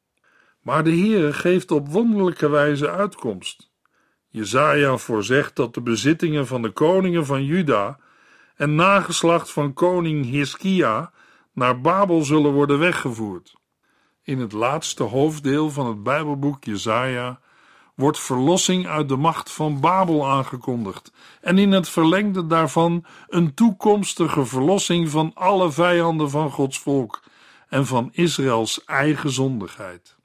Maar 0.62 0.84
de 0.84 0.92
Heere 0.92 1.34
geeft 1.34 1.72
op 1.72 1.90
wonderlijke 1.90 2.50
wijze 2.50 2.90
uitkomst. 2.90 3.72
Jezaja 4.30 4.98
voorzegt 4.98 5.56
dat 5.56 5.74
de 5.74 5.82
bezittingen 5.82 6.48
van 6.48 6.62
de 6.62 6.70
koningen 6.70 7.26
van 7.26 7.46
Juda 7.46 8.00
en 8.56 8.76
nageslacht 8.76 9.52
van 9.52 9.74
koning 9.74 10.26
Hiskia 10.26 11.12
naar 11.54 11.82
Babel 11.82 12.24
zullen 12.24 12.52
worden 12.52 12.80
weggevoerd. 12.80 13.56
In 14.24 14.40
het 14.40 14.52
laatste 14.52 15.04
hoofddeel 15.04 15.70
van 15.70 15.88
het 15.88 16.04
Bijbelboek 16.04 16.64
Jezaja 16.64 17.40
wordt 17.96 18.20
verlossing 18.20 18.88
uit 18.88 19.10
de 19.10 19.16
macht 19.16 19.52
van 19.52 19.80
Babel 19.80 20.30
aangekondigd 20.30 21.12
en 21.42 21.58
in 21.58 21.72
het 21.72 21.90
verlengde 21.90 22.48
daarvan 22.48 23.06
een 23.28 23.54
toekomstige 23.54 24.46
verlossing 24.46 25.10
van 25.10 25.32
alle 25.34 25.72
vijanden 25.72 26.30
van 26.30 26.52
Gods 26.52 26.80
volk 26.80 27.24
en 27.70 27.86
van 27.86 28.10
Israëls 28.12 28.84
eigen 28.86 29.30
zondigheid. 29.30 30.16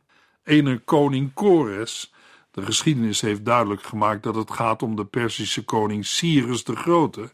Ene 0.45 0.79
koning 0.79 1.35
Kores, 1.35 2.13
de 2.51 2.63
geschiedenis 2.63 3.21
heeft 3.21 3.45
duidelijk 3.45 3.83
gemaakt 3.83 4.23
dat 4.23 4.35
het 4.35 4.51
gaat 4.51 4.83
om 4.83 4.97
de 4.97 5.05
Perzische 5.05 5.65
koning 5.65 6.07
Cyrus 6.07 6.65
de 6.65 6.77
Grote, 6.77 7.33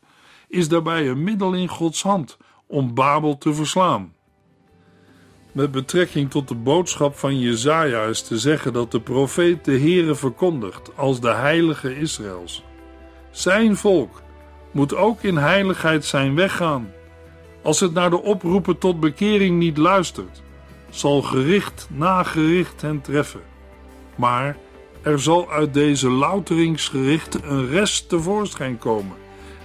is 0.48 0.68
daarbij 0.68 1.08
een 1.08 1.22
middel 1.22 1.52
in 1.52 1.68
Gods 1.68 2.02
hand 2.02 2.36
om 2.74 2.94
Babel 2.94 3.38
te 3.38 3.54
verslaan. 3.54 4.12
Met 5.52 5.70
betrekking 5.70 6.30
tot 6.30 6.48
de 6.48 6.54
boodschap 6.54 7.18
van 7.18 7.38
Jezaja 7.38 8.02
is 8.04 8.22
te 8.22 8.38
zeggen 8.38 8.72
dat 8.72 8.90
de 8.90 9.00
profeet 9.00 9.64
de 9.64 9.78
Heere 9.78 10.14
verkondigt 10.14 10.96
als 10.96 11.20
de 11.20 11.32
heilige 11.32 11.98
Israëls. 11.98 12.64
Zijn 13.30 13.76
volk 13.76 14.22
moet 14.70 14.94
ook 14.94 15.22
in 15.22 15.36
heiligheid 15.36 16.04
zijn 16.04 16.34
weggaan. 16.34 16.92
Als 17.62 17.80
het 17.80 17.92
naar 17.92 18.10
de 18.10 18.22
oproepen 18.22 18.78
tot 18.78 19.00
bekering 19.00 19.58
niet 19.58 19.76
luistert, 19.76 20.42
zal 20.90 21.22
gericht 21.22 21.88
na 21.90 22.22
gericht 22.22 22.80
hen 22.82 23.00
treffen. 23.00 23.42
Maar 24.16 24.56
er 25.02 25.20
zal 25.20 25.50
uit 25.50 25.74
deze 25.74 26.10
louteringsgerichten 26.10 27.52
een 27.52 27.68
rest 27.68 28.08
tevoorschijn 28.08 28.78
komen, 28.78 29.16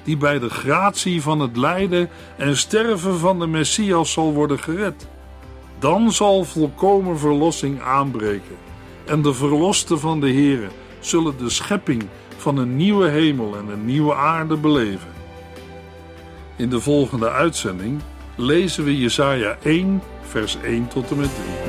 die 0.09 0.17
bij 0.17 0.39
de 0.39 0.49
gratie 0.49 1.21
van 1.21 1.39
het 1.39 1.57
lijden 1.57 2.09
en 2.37 2.57
sterven 2.57 3.19
van 3.19 3.39
de 3.39 3.47
Messias 3.47 4.11
zal 4.11 4.33
worden 4.33 4.59
gered. 4.59 5.07
Dan 5.79 6.11
zal 6.11 6.43
volkomen 6.43 7.19
verlossing 7.19 7.81
aanbreken 7.81 8.55
en 9.05 9.21
de 9.21 9.33
verlosten 9.33 9.99
van 9.99 10.19
de 10.19 10.31
Heere 10.31 10.67
zullen 10.99 11.37
de 11.37 11.49
schepping 11.49 12.05
van 12.37 12.57
een 12.57 12.75
nieuwe 12.75 13.07
hemel 13.07 13.57
en 13.57 13.67
een 13.67 13.85
nieuwe 13.85 14.15
aarde 14.15 14.57
beleven. 14.57 15.11
In 16.55 16.69
de 16.69 16.79
volgende 16.79 17.29
uitzending 17.29 18.01
lezen 18.35 18.83
we 18.83 18.97
Jesaja 18.97 19.57
1 19.63 20.01
vers 20.21 20.57
1 20.63 20.87
tot 20.87 21.11
en 21.11 21.17
met 21.17 21.29
3. 21.63 21.68